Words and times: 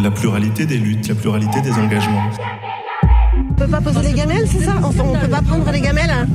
La 0.00 0.10
pluralité 0.12 0.64
des 0.64 0.78
luttes, 0.78 1.08
la 1.08 1.14
pluralité 1.16 1.60
des 1.60 1.72
engagements. 1.72 2.22
On 3.50 3.54
peut 3.54 3.66
pas 3.66 3.80
poser 3.80 4.00
les 4.02 4.12
gamelles, 4.12 4.46
c'est 4.46 4.62
ça 4.64 4.76
Enfin, 4.82 5.02
on 5.04 5.18
peut 5.18 5.26
pas 5.28 5.42
prendre 5.42 5.68
les 5.72 5.80
gamelles 5.80 6.10
hein 6.10 6.26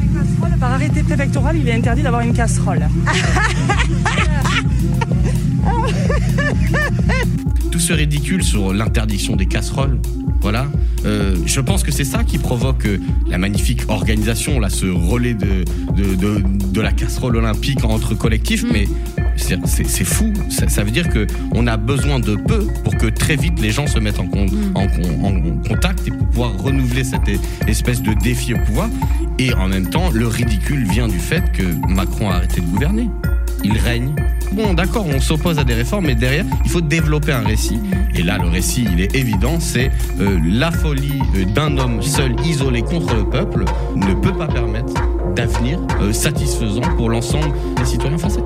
Par 0.60 0.74
arrêté 0.74 1.02
préfectoral, 1.02 1.56
il 1.58 1.68
est 1.70 1.74
interdit 1.74 2.02
d'avoir 2.02 2.22
une 2.22 2.34
casserole. 2.34 2.88
Tout 7.72 7.80
ce 7.80 7.94
ridicule 7.94 8.44
sur 8.44 8.74
l'interdiction 8.74 9.38
des 9.38 9.46
casseroles, 9.46 9.98
voilà. 10.42 10.68
Euh, 11.06 11.36
je 11.46 11.62
pense 11.62 11.84
que 11.84 11.92
c'est 11.92 12.04
ça 12.04 12.24
qui 12.26 12.38
provoque 12.38 12.86
euh, 12.86 13.00
la 13.30 13.38
magnifique 13.38 13.90
organisation, 13.90 14.60
là, 14.60 14.70
ce 14.70 14.86
relais 14.86 15.34
de, 15.34 15.64
de, 15.96 16.16
de, 16.16 16.44
de 16.44 16.82
la 16.82 16.92
casserole 16.92 17.38
olympique 17.38 17.84
entre 17.86 18.14
collectifs, 18.14 18.66
mais 18.72 18.88
c'est 19.36 20.04
fou. 20.04 20.32
Ça, 20.50 20.68
ça 20.70 20.84
veut 20.84 20.92
dire 20.92 21.10
que 21.10 21.28
on 21.54 21.68
a 21.68 21.78
besoin 21.78 22.20
de 22.20 22.36
peu 22.36 22.68
pour 22.84 22.96
que 22.98 23.08
très 23.08 23.36
vite 23.36 23.60
les 23.60 23.72
gens 23.72 23.88
se 23.88 24.00
mettent 24.00 24.20
en, 24.20 24.28
con- 24.28 24.48
en, 24.76 24.88
con- 24.88 25.24
en 25.24 25.68
contact 25.68 26.08
et 26.08 26.12
pour 26.12 26.28
pouvoir 26.28 26.58
renouveler 26.58 27.04
cette 27.04 27.30
espèce 27.68 28.02
de 28.02 28.14
défi 28.14 28.54
au 28.54 28.58
pouvoir. 28.60 28.90
Et 29.40 29.54
en 29.54 29.68
même 29.68 29.90
temps, 29.90 30.10
le 30.14 30.28
ridicule 30.28 30.88
vient 30.90 31.08
du 31.08 31.20
fait 31.20 31.44
que 31.52 31.64
Macron 31.88 32.30
a 32.30 32.36
arrêté 32.36 32.62
de 32.62 32.68
gouverner. 32.68 33.10
Il 33.64 33.78
règne. 33.78 34.14
Bon, 34.52 34.74
d'accord, 34.74 35.06
on 35.08 35.20
s'oppose 35.22 35.58
à 35.58 35.64
des 35.64 35.74
réformes, 35.74 36.06
mais 36.08 36.16
derrière, 36.16 36.46
il 36.66 36.70
faut 36.70 36.82
développer 36.82 37.32
un 37.32 37.44
récit. 37.44 37.80
Et 38.14 38.22
là, 38.22 38.38
le 38.38 38.48
récit, 38.50 38.86
il 38.92 39.00
est 39.02 39.16
évident, 39.16 39.60
c'est 39.60 39.90
euh, 40.20 40.38
la 40.46 40.70
folie 40.70 41.20
euh, 41.36 41.46
d'un 41.46 41.78
homme 41.78 42.02
seul, 42.02 42.36
isolé 42.46 42.82
contre 42.82 43.16
le 43.16 43.24
peuple, 43.24 43.64
ne 43.96 44.14
peut 44.14 44.34
pas 44.34 44.48
permettre 44.48 44.94
d'avenir 45.36 45.80
euh, 46.02 46.12
satisfaisant 46.14 46.82
pour 46.98 47.10
l'ensemble 47.10 47.54
des 47.78 47.86
citoyens 47.86 48.18
français. 48.18 48.42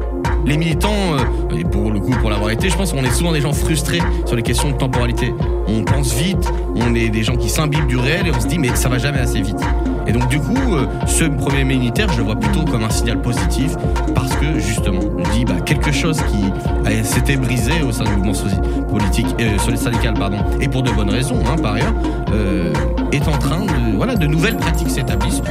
Les 0.48 0.56
militants, 0.56 0.94
euh, 1.12 1.64
pour 1.74 1.92
le 1.92 2.00
coup, 2.00 2.12
pour 2.22 2.30
l'avoir 2.30 2.52
été, 2.52 2.70
je 2.70 2.78
pense 2.78 2.94
qu'on 2.94 3.04
est 3.04 3.12
souvent 3.12 3.34
des 3.34 3.42
gens 3.42 3.52
frustrés 3.52 4.00
sur 4.26 4.38
les 4.38 4.44
questions 4.44 4.70
de 4.72 4.78
temporalité. 4.78 5.34
On 5.68 5.84
pense 5.84 6.14
vite, 6.14 6.50
on 6.74 6.96
est 6.96 7.10
des 7.10 7.22
gens 7.22 7.36
qui 7.36 7.49
s'imbibent 7.49 7.88
du 7.88 7.98
réel 7.98 8.27
et 8.27 8.32
on 8.32 8.40
se 8.40 8.48
dit 8.48 8.58
mais 8.58 8.74
ça 8.74 8.88
va 8.88 8.98
jamais 8.98 9.20
assez 9.20 9.41
vite. 9.41 9.60
Et 10.08 10.13
donc 10.13 10.30
du 10.30 10.40
coup, 10.40 10.55
euh, 10.74 10.86
ce 11.05 11.26
premier 11.26 11.66
militaire, 11.66 12.10
je 12.13 12.20
le 12.20 12.24
vois 12.24 12.38
plutôt 12.38 12.63
comme 12.63 12.86
un 12.86 12.90
signal 12.90 13.21
positif 13.21 13.76
parce 14.16 14.34
que 14.38 14.58
justement, 14.58 15.02
je 15.02 15.32
dis 15.32 15.44
bah, 15.44 15.55
quelque 15.66 15.91
chose 15.91 16.21
qui 16.32 16.93
s'était 17.04 17.36
brisé 17.36 17.82
au 17.86 17.91
sein 17.91 18.05
du 18.05 18.12
mouvement 18.12 18.32
politique, 18.90 19.27
euh, 19.41 20.14
pardon, 20.18 20.38
et 20.62 20.70
pour 20.70 20.82
de 20.82 20.91
bonnes 20.91 21.10
raisons, 21.10 21.41
hein, 21.46 21.58
par 21.62 21.74
ailleurs, 21.74 21.93
est 23.12 23.27
en 23.27 23.38
train 23.38 23.66
de 23.66 23.98
voilà 23.98 24.16
de 24.16 24.27
nouvelles 24.27 24.55
pratiques 24.55 24.91
s'établissent. 24.91 25.41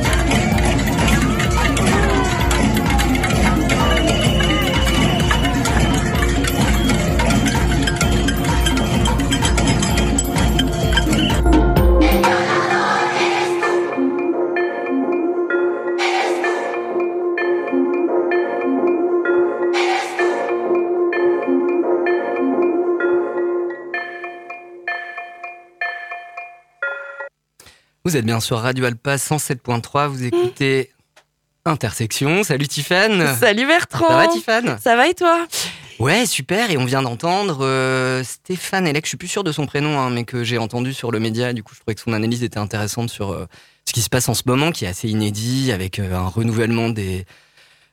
Vous 28.07 28.17
êtes 28.17 28.25
bien 28.25 28.39
sur 28.39 28.59
Radio 28.59 28.85
Alpa 28.85 29.17
107.3, 29.17 30.07
vous 30.07 30.23
écoutez 30.23 30.93
Intersection. 31.65 32.45
Salut 32.45 32.69
Tiffane 32.69 33.35
Salut 33.35 33.67
Bertrand. 33.67 34.07
Ça 34.07 34.17
va 34.17 34.29
Tiffane 34.29 34.79
Ça 34.81 34.95
va 34.95 35.09
et 35.09 35.15
toi? 35.15 35.45
Ouais, 35.99 36.25
super, 36.25 36.71
et 36.71 36.77
on 36.77 36.85
vient 36.85 37.03
d'entendre 37.03 37.67
euh, 37.67 38.23
Stéphane 38.23 38.87
Elec, 38.87 39.07
je 39.07 39.09
suis 39.09 39.17
plus 39.17 39.27
sûr 39.27 39.43
de 39.43 39.51
son 39.51 39.67
prénom, 39.67 39.99
hein, 39.99 40.11
mais 40.11 40.23
que 40.23 40.45
j'ai 40.45 40.57
entendu 40.57 40.95
sur 40.95 41.11
le 41.11 41.19
média, 41.19 41.53
du 41.53 41.65
coup 41.65 41.75
je 41.75 41.81
trouvais 41.81 41.97
que 41.97 42.01
son 42.01 42.13
analyse 42.13 42.45
était 42.45 42.61
intéressante 42.61 43.11
sur 43.11 43.33
euh, 43.33 43.47
ce 43.85 43.93
qui 43.93 44.03
se 44.03 44.09
passe 44.09 44.29
en 44.29 44.35
ce 44.35 44.45
moment, 44.47 44.71
qui 44.71 44.85
est 44.85 44.89
assez 44.89 45.09
inédit, 45.09 45.73
avec 45.73 45.99
euh, 45.99 46.15
un 46.15 46.29
renouvellement 46.29 46.91
des, 46.91 47.27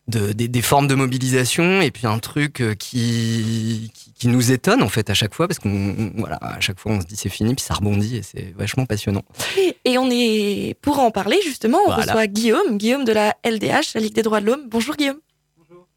de- 0.07 0.33
des, 0.33 0.47
des 0.47 0.61
formes 0.61 0.87
de 0.87 0.95
mobilisation, 0.95 1.81
et 1.81 1.89
puis 1.91 2.07
un 2.07 2.19
truc 2.19 2.59
euh, 2.61 2.73
qui, 2.75 3.89
qui, 3.93 4.11
qui 4.13 4.27
nous 4.27 4.51
étonne 4.51 4.83
en 4.83 4.89
fait 4.89 5.09
à 5.09 5.13
chaque 5.13 5.33
fois, 5.33 5.47
parce 5.47 5.59
qu'on 5.59 6.11
voilà, 6.17 6.37
à 6.41 6.59
chaque 6.59 6.79
fois 6.79 6.91
on 6.91 7.01
se 7.01 7.05
dit 7.05 7.15
c'est 7.15 7.29
fini, 7.29 7.55
puis 7.55 7.63
ça 7.63 7.73
rebondit, 7.73 8.17
et 8.17 8.21
c'est 8.21 8.53
vachement 8.57 8.85
passionnant. 8.85 9.23
et, 9.85 9.97
on 9.97 10.09
est 10.11 10.75
pour 10.81 10.99
en 10.99 11.09
parler 11.11 11.37
justement, 11.45 11.77
on 11.83 11.87
Voilà. 11.87 12.03
reçoit 12.03 12.27
Guillaume, 12.27 12.77
Guillaume 12.77 13.05
de 13.05 13.13
la 13.13 13.35
LDH, 13.45 13.93
la 13.95 14.01
Ligue 14.01 14.13
des 14.13 14.23
droits 14.23 14.41
de 14.41 14.47
l'homme. 14.47 14.67
Bonjour 14.69 14.95
Guillaume. 14.95 15.19
Bonjour. 15.57 15.87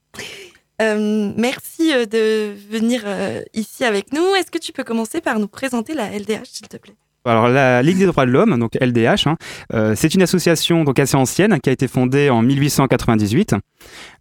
merci 0.79 1.93
euh, 1.93 2.07
de 2.07 2.55
venir 2.71 3.03
euh, 3.07 3.43
ici 3.55 3.85
avec 3.85 4.13
nous. 4.13 4.35
Est-ce 4.37 4.51
que 4.51 4.59
tu 4.59 4.73
peux 4.73 4.85
commencer 4.85 5.21
par 5.21 5.39
nous 5.39 5.49
présenter 5.49 5.95
la 5.95 6.11
LDH, 6.17 6.45
s'il 6.53 6.69
te 6.69 6.77
plaît? 6.77 6.95
Alors 7.27 7.49
la 7.49 7.83
Ligue 7.83 7.99
des 7.99 8.07
droits 8.07 8.25
de 8.25 8.31
l'homme, 8.31 8.59
donc 8.59 8.77
LDH, 8.81 9.27
hein, 9.27 9.37
euh, 9.75 9.95
c'est 9.97 10.15
une 10.15 10.23
association 10.23 10.85
donc 10.85 10.99
assez 10.99 11.17
ancienne 11.17 11.59
qui 11.61 11.69
a 11.71 11.73
été 11.73 11.89
fondée 11.89 12.31
en 12.31 12.43
1898. 12.43 13.55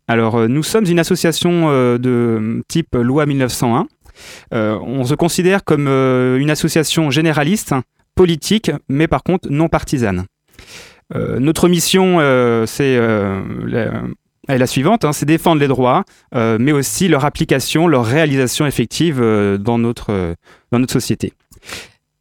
Alors 0.08 0.36
euh, 0.36 0.48
nous 0.48 0.64
sommes 0.64 0.86
une 0.86 1.00
association 1.00 1.70
euh, 1.70 1.98
de 1.98 2.64
type 2.68 2.96
loi 2.96 3.26
1901. 3.26 3.88
Euh, 4.54 4.80
on 4.82 5.04
se 5.04 5.16
considère 5.16 5.64
comme 5.64 5.88
une 5.88 6.50
association 6.50 7.10
généraliste, 7.12 7.74
politique, 8.16 8.72
mais 8.88 9.08
par 9.08 9.24
contre 9.24 9.50
non 9.50 9.68
partisane. 9.68 10.26
Notre 11.14 11.68
mission, 11.68 12.18
c'est 12.66 12.98
la, 12.98 13.92
est 14.48 14.58
la 14.58 14.68
suivante, 14.68 15.06
hein, 15.06 15.14
c'est 15.14 15.28
défendre 15.28 15.62
les 15.62 15.68
droits, 15.68 16.04
mais 16.34 16.72
aussi 16.72 17.08
leur 17.08 17.26
application, 17.26 17.88
leur 17.88 18.06
réalisation 18.06 18.66
effective 18.66 19.20
dans 19.60 19.78
notre 19.78 20.36
dans 20.72 20.80
notre 20.80 20.94
société. 20.94 21.34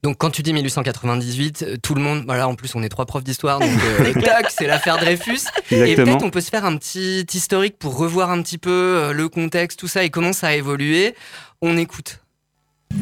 Donc 0.04 0.18
quand 0.18 0.28
tu 0.28 0.42
dis 0.42 0.52
1898, 0.52 1.62
euh, 1.66 1.76
tout 1.82 1.94
le 1.94 2.02
monde, 2.02 2.24
voilà, 2.26 2.46
en 2.46 2.54
plus 2.54 2.74
on 2.74 2.82
est 2.82 2.90
trois 2.90 3.06
profs 3.06 3.24
d'histoire, 3.24 3.58
donc 3.58 3.70
euh, 3.70 4.12
tac, 4.20 4.50
c'est 4.50 4.66
l'affaire 4.66 4.98
Dreyfus. 4.98 5.40
Et 5.70 5.80
Exactement. 5.80 5.94
peut-être 6.04 6.24
on 6.24 6.30
peut 6.30 6.42
se 6.42 6.50
faire 6.50 6.66
un 6.66 6.76
petit 6.76 7.26
historique 7.32 7.78
pour 7.78 7.96
revoir 7.96 8.30
un 8.30 8.42
petit 8.42 8.58
peu 8.58 8.70
euh, 8.70 9.12
le 9.14 9.30
contexte, 9.30 9.80
tout 9.80 9.88
ça 9.88 10.04
et 10.04 10.10
comment 10.10 10.34
ça 10.34 10.48
a 10.48 10.54
évolué. 10.56 11.14
On 11.62 11.78
écoute. 11.78 12.18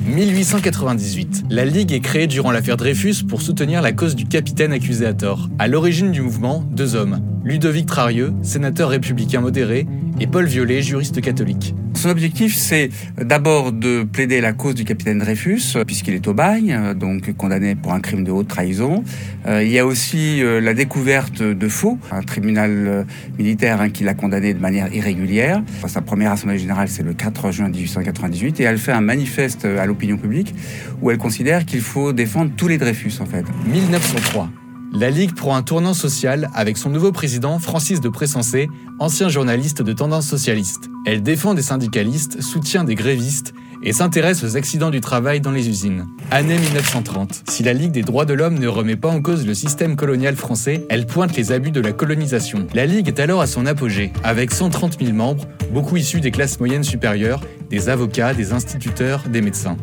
1898. 0.06 1.44
La 1.50 1.64
Ligue 1.64 1.92
est 1.92 2.00
créée 2.00 2.26
durant 2.26 2.50
l'affaire 2.50 2.76
Dreyfus 2.76 3.24
pour 3.28 3.42
soutenir 3.42 3.82
la 3.82 3.92
cause 3.92 4.16
du 4.16 4.26
capitaine 4.26 4.72
accusé 4.72 5.06
à 5.06 5.14
tort. 5.14 5.48
À 5.58 5.68
l'origine 5.68 6.12
du 6.12 6.20
mouvement, 6.20 6.64
deux 6.70 6.94
hommes. 6.94 7.20
Ludovic 7.44 7.86
Trarieux, 7.86 8.32
sénateur 8.42 8.90
républicain 8.90 9.40
modéré, 9.40 9.86
et 10.20 10.26
Paul 10.26 10.46
Violet, 10.46 10.82
juriste 10.82 11.20
catholique. 11.20 11.74
Son 11.94 12.08
objectif, 12.08 12.56
c'est 12.56 12.90
d'abord 13.16 13.72
de 13.72 14.02
plaider 14.02 14.40
la 14.40 14.52
cause 14.52 14.74
du 14.74 14.84
capitaine 14.84 15.18
Dreyfus, 15.18 15.76
puisqu'il 15.86 16.14
est 16.14 16.26
au 16.26 16.34
bagne, 16.34 16.94
donc 16.94 17.32
condamné 17.36 17.74
pour 17.74 17.92
un 17.92 18.00
crime 18.00 18.24
de 18.24 18.30
haute 18.30 18.48
trahison. 18.48 19.04
Euh, 19.46 19.62
il 19.62 19.70
y 19.70 19.78
a 19.78 19.86
aussi 19.86 20.42
euh, 20.42 20.60
la 20.60 20.74
découverte 20.74 21.42
de 21.42 21.68
faux, 21.68 21.98
un 22.10 22.22
tribunal 22.22 22.70
euh, 22.70 23.04
militaire 23.38 23.80
hein, 23.80 23.90
qui 23.90 24.04
l'a 24.04 24.14
condamné 24.14 24.54
de 24.54 24.58
manière 24.58 24.92
irrégulière. 24.92 25.62
Sa 25.86 26.00
première 26.00 26.32
assemblée 26.32 26.58
générale, 26.58 26.88
c'est 26.88 27.02
le 27.02 27.14
4 27.14 27.50
juin 27.50 27.68
1898, 27.68 28.60
et 28.60 28.64
elle 28.64 28.78
fait 28.78 28.92
un 28.92 29.00
manifeste 29.00 29.64
à 29.82 29.86
l'opinion 29.86 30.16
publique 30.16 30.54
où 31.00 31.10
elle 31.10 31.18
considère 31.18 31.66
qu'il 31.66 31.80
faut 31.80 32.12
défendre 32.12 32.52
tous 32.56 32.68
les 32.68 32.78
Dreyfus, 32.78 33.12
en 33.20 33.26
fait. 33.26 33.44
1903. 33.66 34.48
La 34.94 35.08
Ligue 35.08 35.34
prend 35.34 35.56
un 35.56 35.62
tournant 35.62 35.94
social 35.94 36.50
avec 36.54 36.76
son 36.76 36.90
nouveau 36.90 37.12
président 37.12 37.58
Francis 37.58 38.00
de 38.00 38.10
Pressensé, 38.10 38.68
ancien 38.98 39.30
journaliste 39.30 39.80
de 39.80 39.92
tendance 39.94 40.28
socialiste. 40.28 40.90
Elle 41.06 41.22
défend 41.22 41.54
des 41.54 41.62
syndicalistes, 41.62 42.42
soutient 42.42 42.84
des 42.84 42.94
grévistes 42.94 43.54
et 43.82 43.92
s'intéresse 43.92 44.44
aux 44.44 44.56
accidents 44.56 44.90
du 44.90 45.00
travail 45.00 45.40
dans 45.40 45.50
les 45.50 45.68
usines. 45.68 46.06
Année 46.30 46.58
1930. 46.58 47.42
Si 47.48 47.62
la 47.62 47.72
Ligue 47.72 47.92
des 47.92 48.02
droits 48.02 48.24
de 48.24 48.34
l'homme 48.34 48.58
ne 48.58 48.68
remet 48.68 48.96
pas 48.96 49.08
en 49.08 49.20
cause 49.20 49.46
le 49.46 49.54
système 49.54 49.96
colonial 49.96 50.36
français, 50.36 50.86
elle 50.88 51.06
pointe 51.06 51.36
les 51.36 51.52
abus 51.52 51.70
de 51.70 51.80
la 51.80 51.92
colonisation. 51.92 52.66
La 52.74 52.86
Ligue 52.86 53.08
est 53.08 53.20
alors 53.20 53.40
à 53.40 53.46
son 53.46 53.66
apogée, 53.66 54.12
avec 54.24 54.52
130 54.52 54.98
000 55.00 55.12
membres, 55.12 55.46
beaucoup 55.72 55.96
issus 55.96 56.20
des 56.20 56.30
classes 56.30 56.58
moyennes 56.60 56.84
supérieures, 56.84 57.40
des 57.70 57.88
avocats, 57.88 58.34
des 58.34 58.52
instituteurs, 58.52 59.24
des 59.28 59.40
médecins. 59.40 59.76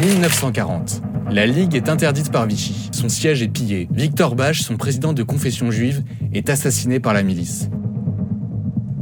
1940. 0.00 1.02
La 1.30 1.46
Ligue 1.46 1.76
est 1.76 1.88
interdite 1.88 2.32
par 2.32 2.46
Vichy. 2.46 2.90
Son 2.92 3.08
siège 3.08 3.42
est 3.42 3.48
pillé. 3.48 3.88
Victor 3.92 4.34
Bache, 4.34 4.62
son 4.62 4.76
président 4.76 5.12
de 5.12 5.22
confession 5.22 5.70
juive, 5.70 6.02
est 6.32 6.50
assassiné 6.50 6.98
par 6.98 7.14
la 7.14 7.22
milice. 7.22 7.68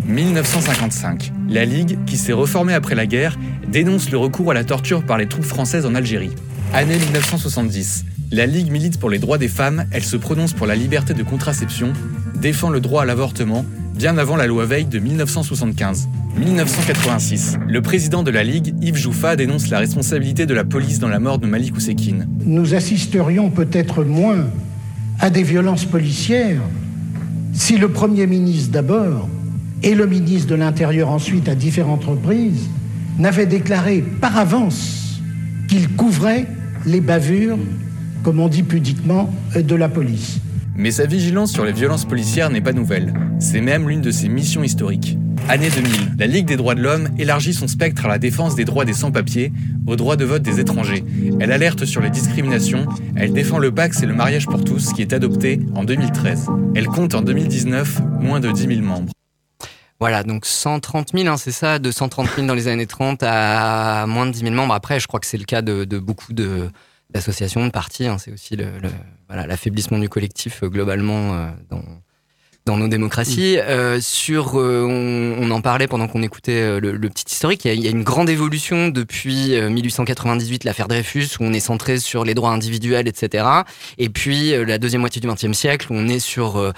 1955. 0.09 1.33
La 1.51 1.67
Ligue, 1.67 1.99
qui 2.07 2.17
s'est 2.17 2.33
reformée 2.33 2.73
après 2.73 2.95
la 2.95 3.07
guerre, 3.07 3.39
dénonce 3.71 4.11
le 4.11 4.17
recours 4.17 4.51
à 4.51 4.55
la 4.55 4.65
torture 4.65 5.05
par 5.05 5.19
les 5.19 5.29
troupes 5.29 5.45
françaises 5.45 5.85
en 5.85 5.95
Algérie. 5.95 6.33
Année 6.73 6.97
1970. 6.97 8.07
La 8.33 8.47
Ligue 8.47 8.71
milite 8.71 8.99
pour 8.99 9.11
les 9.11 9.19
droits 9.19 9.37
des 9.37 9.49
femmes, 9.49 9.85
elle 9.91 10.03
se 10.03 10.17
prononce 10.17 10.55
pour 10.55 10.67
la 10.67 10.77
liberté 10.77 11.13
de 11.13 11.23
contraception, 11.23 11.93
défend 12.41 12.71
le 12.71 12.81
droit 12.81 13.03
à 13.03 13.05
l'avortement, 13.05 13.67
bien 13.95 14.17
avant 14.17 14.37
la 14.37 14.47
loi 14.47 14.65
Veil 14.65 14.87
de 14.87 14.99
1975. 14.99 16.09
1986. 16.39 17.59
Le 17.67 17.83
président 17.83 18.23
de 18.23 18.31
la 18.31 18.45
Ligue, 18.45 18.75
Yves 18.81 18.97
Jouffa, 18.97 19.37
dénonce 19.37 19.69
la 19.69 19.79
responsabilité 19.79 20.47
de 20.47 20.55
la 20.55 20.65
police 20.65 21.01
dans 21.01 21.09
la 21.09 21.19
mort 21.19 21.39
de 21.39 21.47
Malik 21.47 21.77
Oussekine. 21.77 22.27
Nous 22.45 22.75
assisterions 22.75 23.51
peut-être 23.51 24.05
moins 24.05 24.47
à 25.21 25.29
des 25.29 25.43
violences 25.43 25.85
policières 25.85 26.63
si 27.53 27.77
le 27.77 27.89
Premier 27.89 28.27
ministre 28.27 28.71
d'abord 28.73 29.29
et 29.83 29.95
le 29.95 30.07
ministre 30.07 30.49
de 30.49 30.55
l'Intérieur 30.55 31.11
ensuite 31.11 31.49
à 31.49 31.55
différentes 31.55 32.05
reprises 32.05 32.69
n'avaient 33.19 33.47
déclaré 33.47 34.05
par 34.21 34.37
avance 34.37 35.21
qu'ils 35.69 35.89
couvraient 35.89 36.47
les 36.87 37.01
bavures, 37.01 37.59
comme 38.23 38.41
on 38.41 38.49
dit 38.49 38.63
pudiquement, 38.63 39.33
de 39.55 39.75
la 39.75 39.89
police. 39.89 40.41
Mais 40.77 40.93
sa 40.93 41.07
vigilance 41.07 41.53
sur 41.53 41.65
les 41.65 41.73
violences 41.73 42.05
policières 42.05 42.51
n'est 42.51 42.61
pas 42.61 42.73
nouvelle. 42.73 43.13
C'est 43.41 43.61
même 43.61 43.89
l'une 43.89 44.01
de 44.01 44.13
ses 44.13 44.29
missions 44.29 44.63
historiques. 44.63 45.19
Année 45.49 45.71
2000, 45.71 45.91
la 46.19 46.27
Ligue 46.27 46.47
des 46.47 46.57
droits 46.57 46.75
de 46.75 46.83
l'homme 46.83 47.09
élargit 47.19 47.55
son 47.55 47.69
spectre 47.69 48.05
à 48.05 48.09
la 48.09 48.19
défense 48.19 48.55
des 48.55 48.65
droits 48.65 48.85
des 48.85 48.93
sans-papiers, 48.93 49.51
au 49.87 49.97
droit 49.97 50.17
de 50.17 50.25
vote 50.25 50.43
des 50.43 50.61
étrangers. 50.61 51.05
Elle 51.41 51.53
alerte 51.53 51.85
sur 51.85 52.01
les 52.03 52.11
discriminations, 52.11 52.87
elle 53.17 53.33
défend 53.33 53.59
le 53.59 53.73
Pax 53.73 54.03
et 54.03 54.07
le 54.07 54.15
mariage 54.15 54.47
pour 54.47 54.63
tous 54.63 54.93
qui 54.93 55.03
est 55.03 55.13
adopté 55.13 55.61
en 55.75 55.85
2013. 55.85 56.49
Elle 56.75 56.87
compte 56.87 57.15
en 57.15 57.23
2019 57.23 58.03
moins 58.21 58.41
de 58.41 58.51
10 58.51 58.67
000 58.67 58.81
membres. 58.83 59.13
Voilà, 60.01 60.23
donc 60.23 60.47
130 60.47 61.11
000, 61.13 61.27
hein, 61.27 61.37
c'est 61.37 61.51
ça, 61.51 61.81
de 61.81 61.91
130 61.91 62.29
000 62.37 62.47
dans 62.47 62.55
les 62.55 62.69
années 62.69 62.87
30 62.87 63.21
à 63.23 64.07
moins 64.07 64.27
de 64.27 64.31
10 64.31 64.41
000 64.41 64.55
membres. 64.55 64.75
Après, 64.75 65.01
je 65.01 65.09
crois 65.09 65.19
que 65.19 65.27
c'est 65.27 65.39
le 65.39 65.45
cas 65.45 65.61
de, 65.61 65.85
de 65.85 65.99
beaucoup 65.99 66.33
de, 66.33 66.71
d'associations, 67.11 67.67
de 67.67 67.71
partis. 67.71 68.07
Hein. 68.07 68.19
C'est 68.19 68.33
aussi 68.33 68.55
le, 68.55 68.79
le 68.79 68.91
voilà, 69.29 69.47
l'affaiblissement 69.47 69.99
du 69.99 70.09
collectif 70.09 70.63
euh, 70.63 70.69
globalement 70.69 71.35
euh, 71.35 71.51
dans, 71.69 71.83
dans 72.69 72.77
nos 72.77 72.89
démocraties. 72.89 73.59
Euh, 73.59 73.99
sur, 74.01 74.61
euh, 74.61 74.85
on, 74.87 75.43
on, 75.43 75.51
en 75.51 75.61
parlait 75.63 75.87
pendant 75.89 76.07
qu'on 76.07 76.23
écoutait 76.23 76.61
euh, 76.61 76.81
le, 76.81 76.93
le, 76.93 77.09
petit 77.09 77.25
historique. 77.27 77.65
Il 77.65 77.69
y, 77.69 77.71
a, 77.71 77.75
il 77.75 77.83
y, 77.83 77.89
a, 77.89 77.91
une 77.91 78.03
grande 78.03 78.29
évolution 78.29 78.89
depuis 78.89 79.59
1898, 79.59 80.65
l'affaire 80.65 80.87
Dreyfus, 80.87 81.29
où 81.41 81.45
on 81.45 81.53
est 81.53 81.61
centré 81.61 81.99
sur 81.99 82.25
les 82.25 82.35
droits 82.35 82.51
individuels, 82.51 83.09
etc. 83.09 83.47
Et 83.97 84.11
puis 84.11 84.51
la 84.67 84.79
deuxième 84.79 85.01
moitié 85.01 85.21
du 85.21 85.29
XXe 85.29 85.53
siècle, 85.53 85.87
où 85.91 85.95
on 85.95 86.09
est 86.09 86.19
sur 86.19 86.73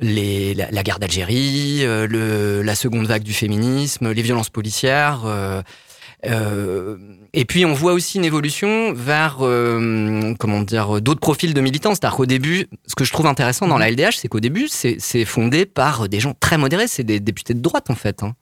les, 0.00 0.54
la, 0.54 0.70
la 0.70 0.82
guerre 0.82 0.98
d'Algérie, 0.98 1.84
la 1.86 2.74
seconde 2.74 3.06
vague 3.06 3.22
du 3.22 3.32
féminisme, 3.32 4.10
les 4.10 4.22
violences 4.22 4.50
policières. 4.50 5.20
Euh, 6.24 6.96
et 7.34 7.44
puis 7.44 7.66
on 7.66 7.74
voit 7.74 7.92
aussi 7.92 8.18
une 8.18 8.24
évolution 8.24 8.92
vers 8.94 9.38
euh, 9.42 10.34
comment 10.38 10.62
dire 10.62 11.00
d'autres 11.00 11.20
profils 11.20 11.52
de 11.52 11.60
militants. 11.60 11.94
C'est-à-dire 11.94 12.16
qu'au 12.16 12.26
début, 12.26 12.66
ce 12.86 12.94
que 12.94 13.04
je 13.04 13.12
trouve 13.12 13.26
intéressant 13.26 13.68
dans 13.68 13.78
la 13.78 13.90
LDH, 13.90 14.16
c'est 14.16 14.28
qu'au 14.28 14.40
début, 14.40 14.68
c'est 14.68 15.24
fondé 15.24 15.66
par 15.66 16.08
des 16.08 16.20
gens 16.20 16.34
très 16.38 16.58
modérés. 16.58 16.88
C'est 16.88 17.04
des 17.04 17.20
députés 17.20 17.54
de 17.54 17.60
droite 17.60 17.90
en 17.90 17.94
fait. 17.94 18.22
Hein. 18.22 18.34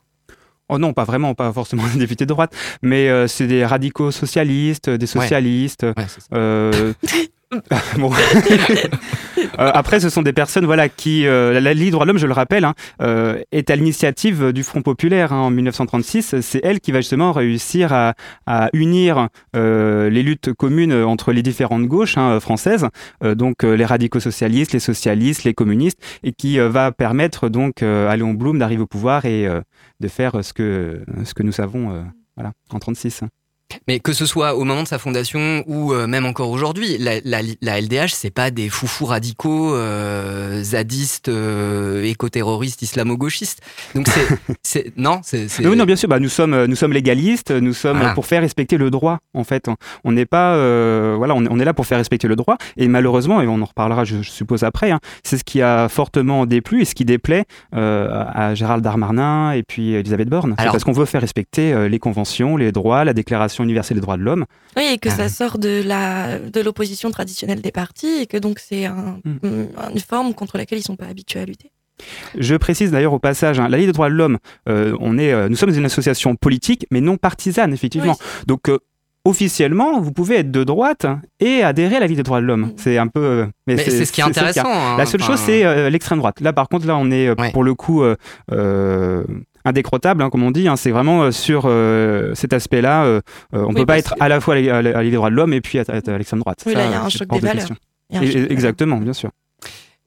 Oh 0.69 0.79
non, 0.79 0.94
pas 0.94 1.05
vraiment, 1.05 1.35
pas 1.35 1.53
forcément 1.53 1.85
des 1.93 1.99
députés 1.99 2.25
de 2.25 2.31
droite, 2.31 2.55
mais 2.82 3.09
euh, 3.09 3.26
c'est 3.26 3.47
des 3.47 3.65
radicaux 3.65 4.11
socialistes, 4.11 4.88
des 4.88 5.06
socialistes. 5.06 5.82
Ouais. 5.82 5.94
Ouais, 5.97 6.06
euh, 6.32 6.93
bon. 7.99 8.11
Euh, 9.59 9.71
après, 9.75 10.01
ce 10.01 10.09
sont 10.09 10.23
des 10.23 10.33
personnes 10.33 10.67
voilà, 10.67 10.89
qui. 10.89 11.27
Euh, 11.27 11.61
la 11.61 11.75
Ligue 11.75 11.93
droits 11.93 12.05
de 12.05 12.09
l'homme, 12.09 12.19
je 12.19 12.27
le 12.27 12.33
rappelle, 12.33 12.65
hein, 12.65 12.75
euh, 13.03 13.41
est 13.53 13.71
à 13.71 13.77
l'initiative 13.77 14.53
du 14.53 14.62
Front 14.62 14.83
populaire 14.83 15.33
hein, 15.33 15.41
en 15.41 15.51
1936. 15.51 16.41
C'est 16.41 16.61
elle 16.65 16.81
qui 16.81 16.93
va 16.93 17.01
justement 17.01 17.33
réussir 17.33 17.93
à, 17.93 18.15
à 18.47 18.69
unir 18.73 19.29
les 19.55 20.23
luttes 20.23 20.53
communes 20.53 20.93
entre 20.93 21.33
les 21.33 21.43
différentes 21.43 21.87
gauches 21.87 22.17
hein, 22.17 22.41
françaises, 22.41 22.89
donc 23.23 23.62
les 23.62 23.85
radicaux 23.85 24.21
socialistes, 24.21 24.73
les 24.73 24.81
socialistes, 24.81 25.45
les 25.45 25.55
communistes, 25.55 25.99
et 26.23 26.33
qui 26.33 26.59
va 26.59 26.93
permettre 26.93 27.49
donc 27.49 27.83
à 27.83 28.17
Léon 28.17 28.35
Blum 28.35 28.59
d'arriver 28.59 28.83
au 28.83 28.87
pouvoir 28.87 29.25
et 29.25 29.47
de 30.01 30.09
faire 30.09 30.45
ce 30.45 30.53
que, 30.53 31.03
ce 31.25 31.35
que 31.35 31.43
nous 31.43 31.53
savons 31.53 32.05
voilà, 32.37 32.53
en 32.71 32.79
1936. 32.79 33.25
Mais 33.88 34.00
que 34.00 34.12
ce 34.12 34.26
soit 34.26 34.55
au 34.55 34.65
moment 34.65 34.82
de 34.82 34.88
sa 34.88 34.99
fondation 34.99 35.65
ou 35.67 35.93
euh, 35.93 36.06
même 36.06 36.26
encore 36.26 36.50
aujourd'hui, 36.50 36.99
la, 36.99 37.21
la, 37.25 37.41
la, 37.61 37.81
LDH, 37.81 38.11
c'est 38.11 38.31
pas 38.31 38.50
des 38.50 38.69
foufous 38.69 39.06
radicaux, 39.06 39.75
euh, 39.75 40.62
zadistes, 40.62 41.29
euh, 41.29 42.05
éco-terroristes, 42.05 42.82
islamo-gauchistes. 42.82 43.61
Donc 43.94 44.09
c'est, 44.62 44.93
non, 44.97 45.21
c'est. 45.23 45.47
Oui, 45.67 45.76
non, 45.76 45.85
bien 45.85 45.97
sûr. 45.97 46.09
Bah, 46.09 46.21
nous 46.21 46.29
sommes, 46.29 46.65
nous 46.67 46.76
sommes 46.76 46.93
légalistes. 46.93 47.50
Nous 47.50 47.73
sommes 47.73 47.99
voilà. 47.99 48.15
pour 48.15 48.26
faire 48.26 48.43
respecter 48.43 48.76
le 48.76 48.91
droit. 48.91 49.19
En 49.35 49.44
fait, 49.44 49.69
on 50.05 50.12
n'est 50.12 50.27
pas, 50.27 50.55
euh, 50.55 51.15
voilà, 51.17 51.35
on, 51.35 51.44
on, 51.50 51.59
est 51.59 51.65
là 51.65 51.75
pour 51.75 51.87
faire 51.87 51.99
respecter 51.99 52.29
le 52.29 52.37
droit. 52.37 52.56
Et 52.77 52.88
malheureusement, 52.88 53.41
et 53.43 53.47
on 53.47 53.61
en 53.61 53.65
reparlera, 53.65 54.05
je, 54.05 54.23
je 54.23 54.31
suppose 54.31 54.65
après, 54.65 54.91
hein, 54.91 55.00
c'est 55.23 55.38
ce 55.38 55.44
qui 55.44 55.62
a 55.62 55.88
fortement 55.88 56.47
déplu 56.47 56.82
et 56.82 56.85
ce 56.85 56.94
qui 56.94 57.05
déplaît 57.05 57.44
euh, 57.75 58.25
à 58.32 58.55
Gérald 58.55 58.82
Darmanin 58.82 59.53
et 59.53 59.62
puis 59.62 59.94
Elisabeth 59.94 60.29
Borne. 60.29 60.55
Alors, 60.59 60.73
parce 60.73 60.85
qu'on 60.85 60.93
veut 60.93 61.05
faire 61.05 61.20
respecter 61.20 61.88
les 61.88 61.99
conventions, 61.99 62.56
les 62.56 62.73
droits, 62.73 63.05
la 63.05 63.12
déclaration 63.12 63.64
universelle 63.65 63.97
des 63.97 64.01
droits 64.01 64.17
de 64.17 64.23
l'homme. 64.23 64.45
Oui, 64.77 64.85
et 64.93 64.99
que 64.99 65.11
ça 65.11 65.29
sort 65.29 65.59
de 65.59 65.83
la 65.85 66.39
de 66.39 66.61
l'opposition 66.61 67.11
traditionnelle 67.11 67.61
des 67.61 67.73
partis 67.73 68.23
et 68.23 68.27
que 68.27 68.37
donc 68.37 68.59
c'est 68.59 68.85
un, 68.85 69.19
mm. 69.25 69.67
une 69.93 70.01
forme 70.01 70.35
contre 70.35 70.57
laquelle 70.57 70.79
ils 70.79 70.85
sont 70.85 70.97
pas 70.97 71.07
habitués 71.07 71.41
à 71.41 71.45
lutter. 71.45 71.71
Je 72.37 72.57
précise 72.57 72.91
d'ailleurs 72.91 73.13
au 73.13 73.19
passage, 73.19 73.61
hein, 73.61 73.69
la 73.69 73.79
Ligue 73.79 73.87
des 73.87 73.93
droits 73.93 74.09
de 74.09 74.15
l'homme, 74.15 74.39
euh, 74.69 74.97
on 75.01 75.19
est, 75.19 75.33
euh, 75.33 75.49
nous 75.49 75.57
sommes 75.57 75.71
une 75.71 75.85
association 75.85 76.35
politique, 76.35 76.87
mais 76.91 77.01
non 77.01 77.17
partisane, 77.17 77.73
effectivement. 77.73 78.17
Oui. 78.19 78.45
Donc 78.47 78.69
euh, 78.69 78.79
officiellement, 79.25 80.01
vous 80.01 80.13
pouvez 80.13 80.39
être 80.39 80.51
de 80.51 80.65
droite 80.65 81.07
et 81.41 81.63
adhérer 81.63 81.97
à 81.97 82.01
la 82.01 82.07
Ligue 82.07 82.17
des 82.17 82.23
droits 82.25 82.41
de 82.41 82.47
l'homme. 82.47 82.73
C'est 82.77 82.99
un 82.99 83.07
peu. 83.07 83.47
mais, 83.67 83.77
mais 83.77 83.85
c'est 83.85 84.05
ce 84.05 84.13
qui 84.13 84.21
est 84.21 84.25
intéressant. 84.25 84.67
Hein, 84.67 84.97
la 84.99 85.07
seule 85.07 85.23
enfin... 85.23 85.37
chose, 85.37 85.45
c'est 85.47 85.91
l'extrême 85.91 86.19
droite. 86.19 86.41
Là, 86.41 86.53
par 86.53 86.69
contre, 86.69 86.87
là, 86.87 86.97
on 86.97 87.11
est 87.11 87.31
ouais. 87.31 87.53
pour 87.53 87.65
le 87.65 87.75
coup 87.75 88.03
indécrottable, 89.65 90.23
hein, 90.23 90.31
comme 90.31 90.43
on 90.43 90.51
dit. 90.51 90.69
Hein, 90.69 90.77
c'est 90.77 90.91
vraiment 90.91 91.31
sur 91.33 91.65
euh, 91.67 92.35
cet 92.35 92.53
aspect-là. 92.53 93.05
Euh, 93.05 93.21
on 93.53 93.69
oui, 93.69 93.75
peut 93.75 93.87
pas 93.87 93.99
être 93.99 94.15
à 94.21 94.29
la 94.29 94.41
fois 94.41 94.55
à 94.57 95.03
des 95.03 95.11
droits 95.11 95.31
de 95.31 95.35
l'homme 95.35 95.53
et 95.53 95.61
puis 95.61 95.79
à, 95.79 95.85
à, 95.89 95.97
à 95.97 96.19
l'extrême 96.19 96.41
droite. 96.41 96.63
Oui, 96.67 96.73
Ça, 96.73 96.79
là, 96.79 96.87
il 96.87 96.93
y 96.93 96.95
a 96.95 97.03
un 97.03 97.09
choc 97.09 97.29
des 97.29 97.41
valeurs. 97.41 97.69
Et, 98.11 98.53
exactement, 98.53 98.99
bien 98.99 99.13
sûr. 99.13 99.31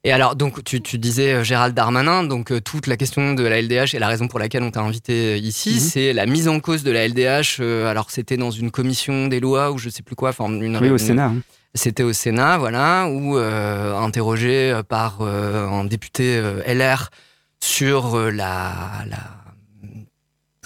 Et 0.04 0.12
alors, 0.12 0.36
donc, 0.36 0.64
tu, 0.64 0.82
tu 0.82 0.98
disais 0.98 1.34
euh, 1.34 1.44
Gérald 1.44 1.76
Darmanin, 1.76 2.24
donc 2.24 2.52
euh, 2.52 2.62
toute 2.62 2.88
la 2.88 2.96
question 2.96 3.34
de 3.34 3.44
la 3.44 3.62
LDH 3.62 3.94
et 3.94 4.00
la 4.00 4.08
raison 4.08 4.30
pour 4.30 4.40
laquelle 4.40 4.64
on 4.64 4.72
t'a 4.72 4.82
invité 4.82 5.34
euh, 5.34 5.38
ici, 5.38 5.76
mmh. 5.76 5.80
c'est 5.80 6.14
la 6.14 6.26
mise 6.26 6.48
en 6.48 6.60
cause 6.60 6.84
de 6.84 6.92
la 6.92 7.08
LDH. 7.08 7.58
Euh, 7.60 7.88
alors, 7.88 8.10
c'était 8.10 8.38
dans 8.38 8.52
une 8.52 8.72
commission 8.72 9.28
des 9.28 9.40
lois 9.40 9.72
ou 9.72 9.78
je 9.78 9.90
sais 9.90 10.04
plus 10.04 10.16
quoi, 10.16 10.30
enfin, 10.30 10.48
une. 10.48 10.78
Oui, 10.78 10.90
au 10.90 10.98
Sénat. 10.98 11.26
Hein. 11.26 11.42
C'était 11.74 12.04
au 12.04 12.14
Sénat, 12.14 12.58
voilà, 12.58 13.10
où 13.10 13.38
euh, 13.38 13.98
interrogé 13.98 14.80
par 14.88 15.22
un 15.22 15.84
député 15.84 16.42
LR 16.66 17.10
sur 17.60 18.18
la, 18.32 18.74
la 19.08 19.18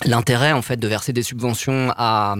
l'intérêt 0.05 0.51
en 0.51 0.61
fait 0.61 0.77
de 0.77 0.87
verser 0.87 1.13
des 1.13 1.23
subventions 1.23 1.91
à, 1.97 2.35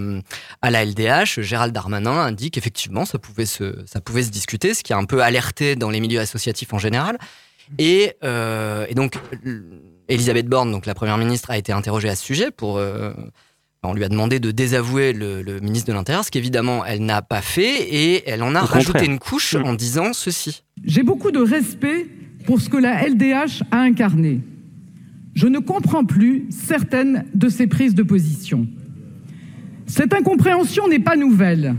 à 0.61 0.71
la 0.71 0.85
LDH, 0.85 1.41
Gérald 1.41 1.73
Darmanin 1.73 2.17
indique 2.19 2.57
effectivement 2.57 3.05
ça 3.05 3.19
pouvait 3.19 3.45
se 3.45 3.75
ça 3.85 4.01
pouvait 4.01 4.23
se 4.23 4.29
discuter, 4.31 4.73
ce 4.73 4.83
qui 4.83 4.93
a 4.93 4.97
un 4.97 5.05
peu 5.05 5.21
alerté 5.21 5.75
dans 5.75 5.89
les 5.89 5.99
milieux 5.99 6.19
associatifs 6.19 6.73
en 6.73 6.79
général. 6.79 7.17
Et, 7.79 8.13
euh, 8.23 8.85
et 8.89 8.95
donc 8.95 9.15
Elisabeth 10.09 10.47
Borne, 10.47 10.71
donc 10.71 10.85
la 10.85 10.93
première 10.93 11.17
ministre, 11.17 11.51
a 11.51 11.57
été 11.57 11.71
interrogée 11.71 12.09
à 12.09 12.15
ce 12.15 12.25
sujet 12.25 12.51
pour 12.51 12.77
euh, 12.77 13.13
on 13.83 13.93
lui 13.93 14.03
a 14.03 14.09
demandé 14.09 14.39
de 14.39 14.51
désavouer 14.51 15.13
le, 15.13 15.41
le 15.41 15.59
ministre 15.59 15.87
de 15.87 15.93
l'Intérieur, 15.93 16.23
ce 16.25 16.31
qu'évidemment 16.31 16.85
elle 16.85 17.03
n'a 17.05 17.21
pas 17.21 17.41
fait, 17.41 17.81
et 17.93 18.29
elle 18.29 18.43
en 18.43 18.55
a 18.55 18.62
Au 18.62 18.65
rajouté 18.65 18.91
contraire. 18.91 19.09
une 19.09 19.19
couche 19.19 19.55
en 19.55 19.74
disant 19.74 20.13
ceci. 20.13 20.63
J'ai 20.83 21.03
beaucoup 21.03 21.31
de 21.31 21.39
respect 21.39 22.07
pour 22.45 22.59
ce 22.59 22.69
que 22.69 22.77
la 22.77 23.07
LDH 23.07 23.63
a 23.71 23.77
incarné. 23.79 24.41
Je 25.33 25.47
ne 25.47 25.59
comprends 25.59 26.03
plus 26.03 26.45
certaines 26.50 27.25
de 27.33 27.50
ses 27.50 27.67
prises 27.67 27.95
de 27.95 28.03
position. 28.03 28.67
Cette 29.85 30.13
incompréhension 30.13 30.88
n'est 30.88 31.00
pas 31.00 31.15
nouvelle. 31.15 31.75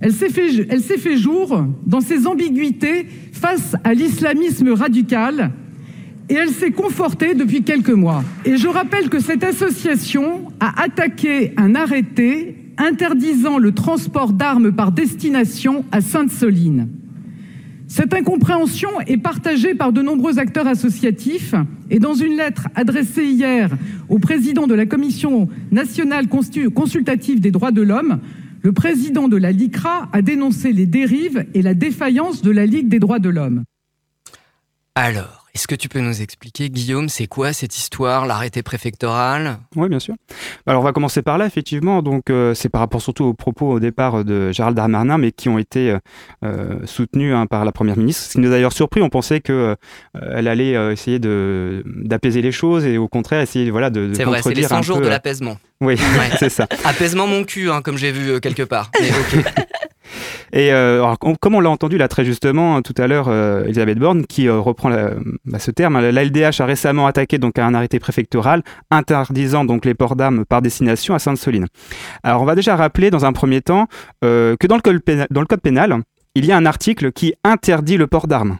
Elle 0.00 0.12
s'est 0.12 0.30
fait, 0.30 1.16
jour 1.16 1.64
dans 1.86 2.00
ses 2.00 2.26
ambiguïtés 2.26 3.06
face 3.32 3.76
à 3.84 3.94
l'islamisme 3.94 4.70
radical 4.70 5.52
et 6.28 6.34
elle 6.34 6.50
s'est 6.50 6.72
confortée 6.72 7.34
depuis 7.34 7.62
quelques 7.62 7.90
mois. 7.90 8.24
Et 8.44 8.56
je 8.56 8.66
rappelle 8.66 9.08
que 9.08 9.20
cette 9.20 9.44
association 9.44 10.48
a 10.58 10.82
attaqué 10.82 11.52
un 11.56 11.74
arrêté 11.74 12.56
interdisant 12.78 13.58
le 13.58 13.72
transport 13.72 14.32
d'armes 14.32 14.72
par 14.72 14.90
destination 14.90 15.84
à 15.92 16.00
Sainte-Soline. 16.00 16.88
Cette 17.94 18.14
incompréhension 18.14 18.88
est 19.02 19.18
partagée 19.18 19.74
par 19.74 19.92
de 19.92 20.00
nombreux 20.00 20.38
acteurs 20.38 20.66
associatifs 20.66 21.54
et 21.90 21.98
dans 21.98 22.14
une 22.14 22.38
lettre 22.38 22.68
adressée 22.74 23.26
hier 23.26 23.68
au 24.08 24.18
président 24.18 24.66
de 24.66 24.72
la 24.72 24.86
Commission 24.86 25.50
nationale 25.70 26.26
consultative 26.26 27.40
des 27.40 27.50
droits 27.50 27.70
de 27.70 27.82
l'homme, 27.82 28.20
le 28.62 28.72
président 28.72 29.28
de 29.28 29.36
la 29.36 29.52
LICRA 29.52 30.08
a 30.10 30.22
dénoncé 30.22 30.72
les 30.72 30.86
dérives 30.86 31.44
et 31.52 31.60
la 31.60 31.74
défaillance 31.74 32.40
de 32.40 32.50
la 32.50 32.64
Ligue 32.64 32.88
des 32.88 32.98
droits 32.98 33.18
de 33.18 33.28
l'homme. 33.28 33.64
Alors, 34.94 35.41
est-ce 35.54 35.68
que 35.68 35.74
tu 35.74 35.90
peux 35.90 36.00
nous 36.00 36.22
expliquer, 36.22 36.70
Guillaume, 36.70 37.10
c'est 37.10 37.26
quoi 37.26 37.52
cette 37.52 37.76
histoire, 37.76 38.24
l'arrêté 38.24 38.62
préfectoral? 38.62 39.58
Oui, 39.76 39.90
bien 39.90 39.98
sûr. 39.98 40.14
Alors, 40.66 40.80
on 40.80 40.84
va 40.84 40.92
commencer 40.92 41.20
par 41.20 41.36
là, 41.36 41.44
effectivement. 41.44 42.00
Donc, 42.00 42.30
euh, 42.30 42.54
c'est 42.54 42.70
par 42.70 42.80
rapport 42.80 43.02
surtout 43.02 43.24
aux 43.24 43.34
propos 43.34 43.70
au 43.70 43.78
départ 43.78 44.24
de 44.24 44.50
Gérald 44.50 44.74
Darmanin, 44.74 45.18
mais 45.18 45.30
qui 45.30 45.50
ont 45.50 45.58
été 45.58 45.94
euh, 46.42 46.86
soutenus 46.86 47.34
hein, 47.34 47.46
par 47.46 47.66
la 47.66 47.72
Première 47.72 47.98
ministre. 47.98 48.22
Ce 48.24 48.32
qui 48.32 48.40
nous 48.40 48.48
a 48.48 48.52
d'ailleurs 48.52 48.72
surpris. 48.72 49.02
On 49.02 49.10
pensait 49.10 49.40
qu'elle 49.40 49.76
euh, 50.16 50.36
allait 50.36 50.72
essayer 50.90 51.18
d'apaiser 51.18 52.40
les 52.40 52.52
choses 52.52 52.86
et 52.86 52.96
au 52.96 53.08
contraire 53.08 53.42
essayer 53.42 53.70
voilà, 53.70 53.90
de, 53.90 54.06
de 54.06 54.14
C'est 54.14 54.24
vrai, 54.24 54.40
c'est 54.40 54.54
les 54.54 54.62
100 54.62 54.80
jours 54.80 54.98
peu, 54.98 55.04
de 55.04 55.10
l'apaisement. 55.10 55.58
Oui, 55.82 55.94
ouais. 56.18 56.30
c'est 56.38 56.48
ça. 56.48 56.66
Apaisement 56.84 57.26
mon 57.26 57.44
cul, 57.44 57.70
hein, 57.70 57.82
comme 57.82 57.98
j'ai 57.98 58.12
vu 58.12 58.40
quelque 58.40 58.62
part. 58.62 58.90
Mais, 58.98 59.10
okay. 59.10 59.50
Et 60.52 60.72
euh, 60.72 61.04
comme 61.40 61.54
on 61.54 61.60
l'a 61.60 61.70
entendu 61.70 61.98
là 61.98 62.08
très 62.08 62.24
justement 62.24 62.76
hein, 62.76 62.82
tout 62.82 62.94
à 62.98 63.06
l'heure, 63.06 63.26
euh, 63.28 63.64
Elisabeth 63.64 63.98
Borne, 63.98 64.26
qui 64.26 64.48
euh, 64.48 64.58
reprend 64.58 64.90
bah, 65.44 65.58
ce 65.58 65.70
terme, 65.70 65.96
hein, 65.96 66.12
la 66.12 66.24
LDH 66.24 66.60
a 66.60 66.66
récemment 66.66 67.06
attaqué 67.06 67.38
donc 67.38 67.58
un 67.58 67.74
arrêté 67.74 67.98
préfectoral 67.98 68.62
interdisant 68.90 69.64
donc 69.64 69.84
les 69.84 69.94
ports 69.94 70.16
d'armes 70.16 70.44
par 70.44 70.62
destination 70.62 71.14
à 71.14 71.18
Sainte-Soline. 71.18 71.66
Alors 72.22 72.42
on 72.42 72.46
va 72.46 72.54
déjà 72.54 72.76
rappeler 72.76 73.10
dans 73.10 73.24
un 73.24 73.32
premier 73.32 73.60
temps 73.62 73.86
que 74.20 74.66
dans 74.66 74.76
le 74.76 75.46
code 75.46 75.60
pénal, 75.60 76.02
il 76.34 76.46
y 76.46 76.52
a 76.52 76.56
un 76.56 76.66
article 76.66 77.12
qui 77.12 77.34
interdit 77.44 77.96
le 77.96 78.06
port 78.06 78.26
d'armes. 78.26 78.58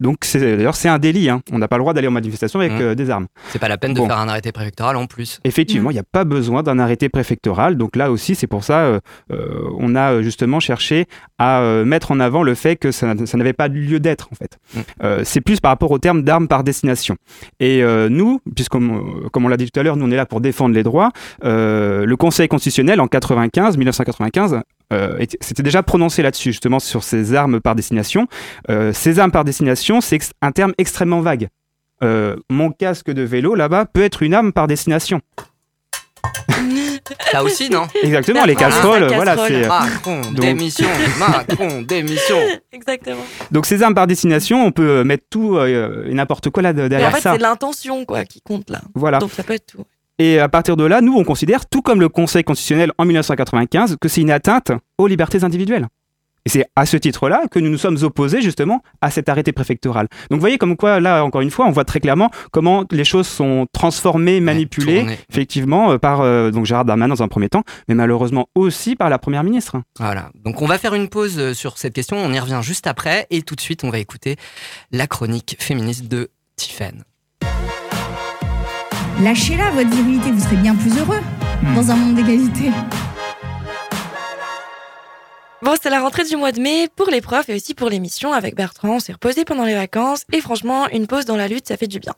Donc 0.00 0.18
c'est 0.22 0.40
d'ailleurs 0.56 0.76
c'est 0.76 0.88
un 0.88 0.98
délit, 0.98 1.30
hein. 1.30 1.40
on 1.52 1.58
n'a 1.58 1.68
pas 1.68 1.76
le 1.76 1.82
droit 1.82 1.94
d'aller 1.94 2.08
en 2.08 2.10
manifestation 2.12 2.60
avec 2.60 2.72
Mmh. 2.72 2.80
euh, 2.82 2.94
des 2.94 3.08
armes. 3.10 3.26
C'est 3.48 3.58
pas 3.58 3.68
la 3.68 3.78
peine 3.78 3.94
de 3.94 3.98
Bon. 3.98 4.06
faire 4.06 4.18
un 4.18 4.28
arrêté 4.28 4.52
préfectoral 4.52 4.96
en 4.96 5.06
plus. 5.06 5.40
Effectivement, 5.44 5.90
il 5.90 5.94
n'y 5.94 6.00
a 6.00 6.04
pas 6.10 6.24
besoin 6.24 6.62
d'un 6.62 6.78
arrêté 6.78 7.08
préfectoral. 7.08 7.76
Donc 7.76 7.96
là 7.96 8.10
aussi, 8.10 8.34
c'est 8.34 8.46
pour 8.46 8.62
ça 8.64 8.80
euh, 8.80 9.00
euh, 9.32 9.68
on 9.78 9.94
a 9.94 10.12
euh, 10.12 10.22
justement 10.22 10.60
cherché 10.60 11.06
à 11.38 11.60
euh, 11.60 11.84
mettre 11.84 12.10
en 12.10 12.20
avant 12.20 12.42
le 12.42 12.54
fait 12.54 12.76
que 12.76 12.90
ça, 12.92 13.14
ça 13.24 13.38
n'avait 13.38 13.52
pas 13.54 13.68
lieu 13.68 13.98
d'être 14.00 14.28
en 14.32 14.34
fait. 14.34 14.58
Mm. 14.74 14.80
Euh, 15.04 15.20
c'est 15.24 15.40
plus 15.40 15.60
par 15.60 15.70
rapport 15.70 15.90
au 15.90 15.98
terme 15.98 16.22
d'armes 16.22 16.48
par 16.48 16.62
destination. 16.62 17.16
Et 17.60 17.82
euh, 17.82 18.08
nous, 18.10 18.40
puisqu'on 18.54 19.28
comme 19.32 19.44
on 19.44 19.48
l'a 19.48 19.56
dit 19.56 19.70
tout 19.70 19.80
à 19.80 19.82
l'heure, 19.82 19.96
nous 19.96 20.06
on 20.06 20.10
est 20.10 20.16
là 20.16 20.26
pour 20.26 20.40
défendre 20.40 20.74
les 20.74 20.82
droits. 20.82 21.10
euh, 21.44 22.04
le 22.04 22.16
Conseil 22.16 22.48
constitutionnel 22.48 23.00
en 23.00 23.06
95, 23.08 23.76
1995. 23.78 24.60
Euh, 24.92 25.18
était- 25.18 25.38
s'était 25.40 25.62
déjà 25.62 25.82
prononcé 25.82 26.22
là-dessus, 26.22 26.50
justement, 26.50 26.78
sur 26.78 27.02
ces 27.04 27.34
armes 27.34 27.60
par 27.60 27.74
destination. 27.74 28.26
Euh, 28.70 28.92
ces 28.92 29.18
armes 29.18 29.32
par 29.32 29.44
destination, 29.44 30.00
c'est 30.00 30.18
un 30.42 30.52
terme 30.52 30.72
extrêmement 30.78 31.20
vague. 31.20 31.48
Euh, 32.02 32.36
mon 32.50 32.70
casque 32.70 33.10
de 33.10 33.22
vélo, 33.22 33.54
là-bas, 33.54 33.86
peut 33.86 34.02
être 34.02 34.22
une 34.22 34.34
arme 34.34 34.52
par 34.52 34.66
destination. 34.66 35.20
Ça 37.30 37.42
aussi, 37.44 37.70
non 37.70 37.86
Exactement, 38.02 38.44
les 38.44 38.54
Bertrand, 38.54 38.70
casseroles, 38.70 39.12
voilà. 39.14 39.36
casserole. 39.36 39.48
c'est- 39.62 39.68
Macron, 39.68 40.20
Donc- 40.22 40.40
démission, 40.40 40.88
Macron, 41.18 41.82
démission. 41.82 42.36
Exactement. 42.72 43.22
Donc 43.52 43.66
ces 43.66 43.82
armes 43.82 43.94
par 43.94 44.06
destination, 44.06 44.64
on 44.64 44.72
peut 44.72 45.04
mettre 45.04 45.24
tout 45.30 45.56
euh, 45.56 46.04
et 46.08 46.14
n'importe 46.14 46.50
quoi 46.50 46.62
là 46.62 46.72
de- 46.72 46.80
Mais 46.80 46.86
en 46.86 46.88
derrière 46.88 47.12
fait, 47.14 47.20
ça. 47.20 47.32
c'est 47.32 47.38
l'intention 47.38 48.04
quoi 48.04 48.24
qui 48.24 48.40
compte 48.40 48.70
là. 48.70 48.80
Voilà. 48.94 49.18
Donc 49.18 49.30
ça 49.32 49.42
peut 49.44 49.52
être 49.54 49.66
tout. 49.66 49.84
Et 50.18 50.38
à 50.38 50.48
partir 50.48 50.76
de 50.76 50.84
là, 50.84 51.00
nous, 51.00 51.14
on 51.14 51.24
considère, 51.24 51.66
tout 51.66 51.82
comme 51.82 52.00
le 52.00 52.08
Conseil 52.08 52.44
constitutionnel 52.44 52.92
en 52.98 53.04
1995, 53.04 53.96
que 54.00 54.08
c'est 54.08 54.22
une 54.22 54.30
atteinte 54.30 54.72
aux 54.98 55.06
libertés 55.06 55.44
individuelles. 55.44 55.88
Et 56.46 56.48
c'est 56.48 56.64
à 56.76 56.86
ce 56.86 56.96
titre-là 56.96 57.42
que 57.50 57.58
nous 57.58 57.68
nous 57.68 57.76
sommes 57.76 57.98
opposés 58.02 58.40
justement 58.40 58.80
à 59.00 59.10
cet 59.10 59.28
arrêté 59.28 59.50
préfectoral. 59.50 60.06
Donc 60.30 60.38
vous 60.38 60.40
voyez 60.40 60.58
comme 60.58 60.76
quoi, 60.76 61.00
là, 61.00 61.24
encore 61.24 61.40
une 61.40 61.50
fois, 61.50 61.66
on 61.66 61.72
voit 61.72 61.84
très 61.84 61.98
clairement 61.98 62.30
comment 62.52 62.84
les 62.92 63.04
choses 63.04 63.26
sont 63.26 63.66
transformées, 63.72 64.38
manipulées, 64.38 65.06
effectivement, 65.28 65.90
euh, 65.90 65.98
par 65.98 66.20
euh, 66.20 66.52
donc 66.52 66.64
Gérard 66.64 66.84
Darmanin 66.84 67.08
dans 67.08 67.24
un 67.24 67.28
premier 67.28 67.48
temps, 67.48 67.64
mais 67.88 67.96
malheureusement 67.96 68.46
aussi 68.54 68.94
par 68.94 69.10
la 69.10 69.18
Première 69.18 69.42
ministre. 69.42 69.76
Voilà. 69.98 70.30
Donc 70.44 70.62
on 70.62 70.66
va 70.66 70.78
faire 70.78 70.94
une 70.94 71.08
pause 71.08 71.36
euh, 71.36 71.52
sur 71.52 71.78
cette 71.78 71.94
question. 71.94 72.16
On 72.16 72.32
y 72.32 72.38
revient 72.38 72.60
juste 72.62 72.86
après. 72.86 73.26
Et 73.30 73.42
tout 73.42 73.56
de 73.56 73.60
suite, 73.60 73.82
on 73.82 73.90
va 73.90 73.98
écouter 73.98 74.36
la 74.92 75.08
chronique 75.08 75.56
féministe 75.58 76.06
de 76.06 76.30
Tiffen. 76.54 77.02
Lâchez-la, 79.22 79.70
votre 79.70 79.88
virilité, 79.90 80.30
vous 80.30 80.40
serez 80.42 80.56
bien 80.56 80.74
plus 80.74 80.96
heureux 80.98 81.20
Hmm. 81.62 81.74
dans 81.74 81.90
un 81.90 81.96
monde 81.96 82.16
d'égalité. 82.16 82.70
Bon, 85.62 85.74
c'est 85.82 85.88
la 85.88 86.00
rentrée 86.00 86.24
du 86.24 86.36
mois 86.36 86.52
de 86.52 86.60
mai 86.60 86.88
pour 86.94 87.08
les 87.08 87.22
profs 87.22 87.48
et 87.48 87.54
aussi 87.54 87.72
pour 87.72 87.88
l'émission 87.88 88.34
avec 88.34 88.54
Bertrand. 88.54 88.96
On 88.96 89.00
s'est 89.00 89.14
reposé 89.14 89.46
pendant 89.46 89.64
les 89.64 89.74
vacances 89.74 90.24
et 90.34 90.42
franchement, 90.42 90.86
une 90.90 91.06
pause 91.06 91.24
dans 91.24 91.36
la 91.36 91.48
lutte, 91.48 91.66
ça 91.66 91.78
fait 91.78 91.86
du 91.86 91.98
bien. 91.98 92.12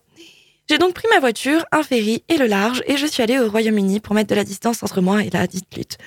J'ai 0.68 0.76
donc 0.78 0.92
pris 0.92 1.06
ma 1.14 1.20
voiture, 1.20 1.64
un 1.70 1.84
ferry 1.84 2.24
et 2.28 2.36
le 2.36 2.46
large 2.46 2.82
et 2.88 2.96
je 2.96 3.06
suis 3.06 3.22
allée 3.22 3.38
au 3.38 3.48
Royaume-Uni 3.48 4.00
pour 4.00 4.14
mettre 4.16 4.30
de 4.30 4.34
la 4.34 4.42
distance 4.44 4.82
entre 4.82 5.00
moi 5.00 5.22
et 5.22 5.30
la 5.30 5.46
dite 5.46 5.72
lutte. 5.76 5.98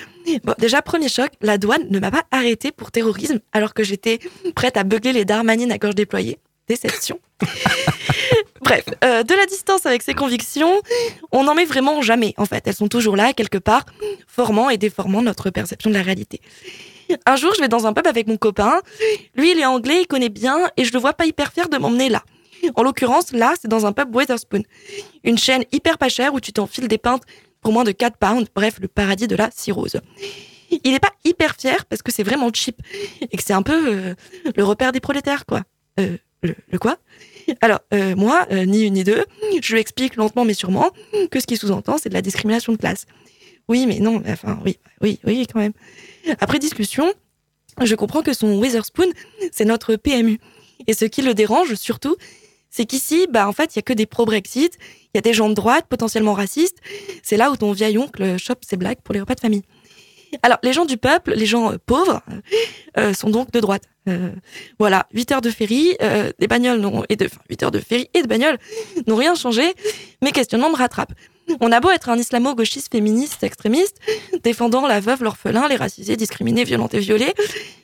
Bon, 0.43 0.53
déjà, 0.59 0.81
premier 0.81 1.07
choc, 1.07 1.31
la 1.41 1.57
douane 1.57 1.87
ne 1.89 1.99
m'a 1.99 2.11
pas 2.11 2.23
arrêté 2.31 2.71
pour 2.73 2.91
terrorisme 2.91 3.39
alors 3.53 3.73
que 3.73 3.83
j'étais 3.83 4.19
prête 4.55 4.75
à 4.75 4.83
beugler 4.83 5.13
les 5.13 5.23
darmanines 5.23 5.71
à 5.71 5.77
gorge 5.77 5.95
déployée. 5.95 6.37
Déception. 6.67 7.17
Bref, 8.71 8.85
euh, 9.03 9.23
de 9.23 9.33
la 9.33 9.45
distance 9.47 9.85
avec 9.85 10.01
ses 10.01 10.13
convictions, 10.13 10.81
on 11.33 11.43
n'en 11.43 11.55
met 11.55 11.65
vraiment 11.65 12.01
jamais, 12.01 12.33
en 12.37 12.45
fait. 12.45 12.65
Elles 12.65 12.73
sont 12.73 12.87
toujours 12.87 13.17
là, 13.17 13.33
quelque 13.33 13.57
part, 13.57 13.85
formant 14.27 14.69
et 14.69 14.77
déformant 14.77 15.21
notre 15.21 15.49
perception 15.49 15.89
de 15.89 15.95
la 15.95 16.01
réalité. 16.01 16.39
Un 17.25 17.35
jour, 17.35 17.53
je 17.53 17.59
vais 17.59 17.67
dans 17.67 17.85
un 17.85 17.91
pub 17.91 18.07
avec 18.07 18.27
mon 18.27 18.37
copain. 18.37 18.79
Lui, 19.35 19.51
il 19.51 19.59
est 19.59 19.65
anglais, 19.65 20.03
il 20.03 20.07
connaît 20.07 20.29
bien, 20.29 20.69
et 20.77 20.85
je 20.85 20.93
le 20.93 20.99
vois 20.99 21.11
pas 21.11 21.25
hyper 21.25 21.51
fier 21.51 21.67
de 21.67 21.77
m'emmener 21.77 22.07
là. 22.07 22.23
En 22.75 22.83
l'occurrence, 22.83 23.33
là, 23.33 23.55
c'est 23.61 23.67
dans 23.67 23.85
un 23.85 23.91
pub 23.91 24.15
Wetherspoon. 24.15 24.63
Une 25.25 25.37
chaîne 25.37 25.65
hyper 25.73 25.97
pas 25.97 26.07
chère 26.07 26.33
où 26.33 26.39
tu 26.39 26.53
t'enfiles 26.53 26.87
des 26.87 26.97
pintes 26.97 27.23
pour 27.59 27.73
moins 27.73 27.83
de 27.83 27.91
4 27.91 28.15
pounds. 28.15 28.47
Bref, 28.55 28.75
le 28.79 28.87
paradis 28.87 29.27
de 29.27 29.35
la 29.35 29.49
cirrhose. 29.53 29.99
Il 30.85 30.93
est 30.93 30.99
pas 30.99 31.11
hyper 31.25 31.57
fier 31.59 31.83
parce 31.87 32.01
que 32.01 32.13
c'est 32.13 32.23
vraiment 32.23 32.49
cheap 32.53 32.81
et 33.19 33.35
que 33.35 33.43
c'est 33.43 33.51
un 33.51 33.63
peu 33.63 33.93
euh, 33.93 34.15
le 34.55 34.63
repère 34.63 34.93
des 34.93 35.01
prolétaires, 35.01 35.45
quoi. 35.45 35.63
Euh, 35.99 36.15
le 36.43 36.79
quoi? 36.79 36.95
Alors, 37.61 37.79
euh, 37.93 38.15
moi, 38.15 38.45
euh, 38.51 38.65
ni 38.65 38.83
une 38.83 38.93
ni 38.93 39.03
deux, 39.03 39.25
je 39.61 39.73
lui 39.73 39.79
explique 39.79 40.15
lentement 40.15 40.45
mais 40.45 40.53
sûrement 40.53 40.91
que 41.29 41.39
ce 41.39 41.45
qui 41.45 41.57
sous-entend, 41.57 41.97
c'est 41.97 42.09
de 42.09 42.13
la 42.13 42.21
discrimination 42.21 42.73
de 42.73 42.77
classe. 42.77 43.05
Oui, 43.67 43.85
mais 43.85 43.99
non, 43.99 44.21
enfin, 44.27 44.59
oui, 44.65 44.77
oui, 45.01 45.19
oui, 45.23 45.47
quand 45.51 45.59
même. 45.59 45.73
Après 46.39 46.59
discussion, 46.59 47.13
je 47.81 47.95
comprends 47.95 48.21
que 48.21 48.33
son 48.33 48.59
Witherspoon, 48.59 49.09
c'est 49.51 49.65
notre 49.65 49.95
PMU. 49.95 50.39
Et 50.87 50.93
ce 50.93 51.05
qui 51.05 51.21
le 51.21 51.33
dérange 51.33 51.75
surtout, 51.75 52.15
c'est 52.69 52.85
qu'ici, 52.85 53.27
bah, 53.29 53.47
en 53.47 53.53
fait, 53.53 53.75
il 53.75 53.77
y 53.77 53.79
a 53.79 53.83
que 53.83 53.93
des 53.93 54.05
pro-Brexit, 54.05 54.77
il 55.13 55.17
y 55.17 55.17
a 55.17 55.21
des 55.21 55.33
gens 55.33 55.49
de 55.49 55.53
droite, 55.53 55.85
potentiellement 55.89 56.33
racistes. 56.33 56.77
C'est 57.21 57.37
là 57.37 57.51
où 57.51 57.57
ton 57.57 57.71
vieil 57.71 57.97
oncle 57.97 58.37
chope 58.37 58.63
ses 58.65 58.77
blagues 58.77 58.99
pour 59.03 59.13
les 59.13 59.19
repas 59.19 59.35
de 59.35 59.41
famille. 59.41 59.63
Alors, 60.43 60.57
les 60.63 60.73
gens 60.73 60.85
du 60.85 60.97
peuple, 60.97 61.33
les 61.35 61.45
gens 61.45 61.73
euh, 61.73 61.77
pauvres, 61.85 62.21
euh, 62.97 63.13
sont 63.13 63.29
donc 63.29 63.51
de 63.51 63.59
droite. 63.59 63.83
Euh, 64.07 64.31
voilà, 64.79 65.07
8 65.13 65.31
heures 65.31 65.41
de 65.41 65.49
ferry, 65.51 65.95
euh, 66.01 66.31
des 66.39 66.47
bagnoles 66.47 66.79
n'ont- 66.79 67.03
et 67.09 67.15
de, 67.15 67.25
enfin, 67.25 67.41
8 67.49 67.63
heures 67.63 67.71
de 67.71 67.79
ferry 67.79 68.09
et 68.13 68.21
de 68.21 68.27
bagnoles 68.27 68.57
n'ont 69.07 69.15
rien 69.15 69.35
changé. 69.35 69.73
Mes 70.21 70.31
questionnements 70.31 70.69
me 70.71 70.75
rattrapent. 70.75 71.13
On 71.59 71.71
a 71.71 71.79
beau 71.79 71.91
être 71.91 72.09
un 72.09 72.17
islamo-gauchiste 72.17 72.91
féministe 72.91 73.43
extrémiste, 73.43 73.97
défendant 74.43 74.87
la 74.87 74.99
veuve, 75.01 75.23
l'orphelin, 75.23 75.67
les 75.67 75.75
racisés, 75.75 76.15
discriminés, 76.15 76.63
violentés, 76.63 76.99
violés, 76.99 77.33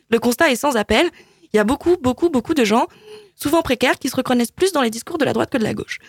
le 0.09 0.19
constat 0.19 0.49
est 0.51 0.55
sans 0.55 0.77
appel. 0.77 1.09
Il 1.53 1.57
y 1.57 1.59
a 1.59 1.63
beaucoup, 1.63 1.97
beaucoup, 2.01 2.29
beaucoup 2.29 2.53
de 2.53 2.63
gens, 2.63 2.87
souvent 3.35 3.61
précaires, 3.61 3.99
qui 3.99 4.09
se 4.09 4.15
reconnaissent 4.15 4.51
plus 4.51 4.71
dans 4.71 4.81
les 4.81 4.89
discours 4.89 5.17
de 5.17 5.25
la 5.25 5.33
droite 5.33 5.49
que 5.49 5.57
de 5.57 5.63
la 5.63 5.73
gauche. 5.73 5.99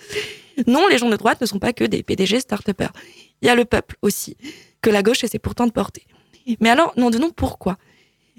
Non, 0.66 0.86
les 0.88 0.98
gens 0.98 1.08
de 1.08 1.16
droite 1.16 1.40
ne 1.40 1.46
sont 1.46 1.58
pas 1.58 1.72
que 1.72 1.84
des 1.84 2.02
PDG 2.02 2.40
start-upers. 2.40 2.92
Il 3.42 3.46
y 3.46 3.50
a 3.50 3.54
le 3.54 3.64
peuple 3.64 3.96
aussi, 4.02 4.36
que 4.82 4.90
la 4.90 5.02
gauche 5.02 5.22
essaie 5.24 5.38
pourtant 5.38 5.66
de 5.66 5.72
porter. 5.72 6.04
Mais 6.60 6.70
alors, 6.70 6.92
non 6.96 7.10
de 7.10 7.18
non, 7.18 7.30
pourquoi? 7.30 7.76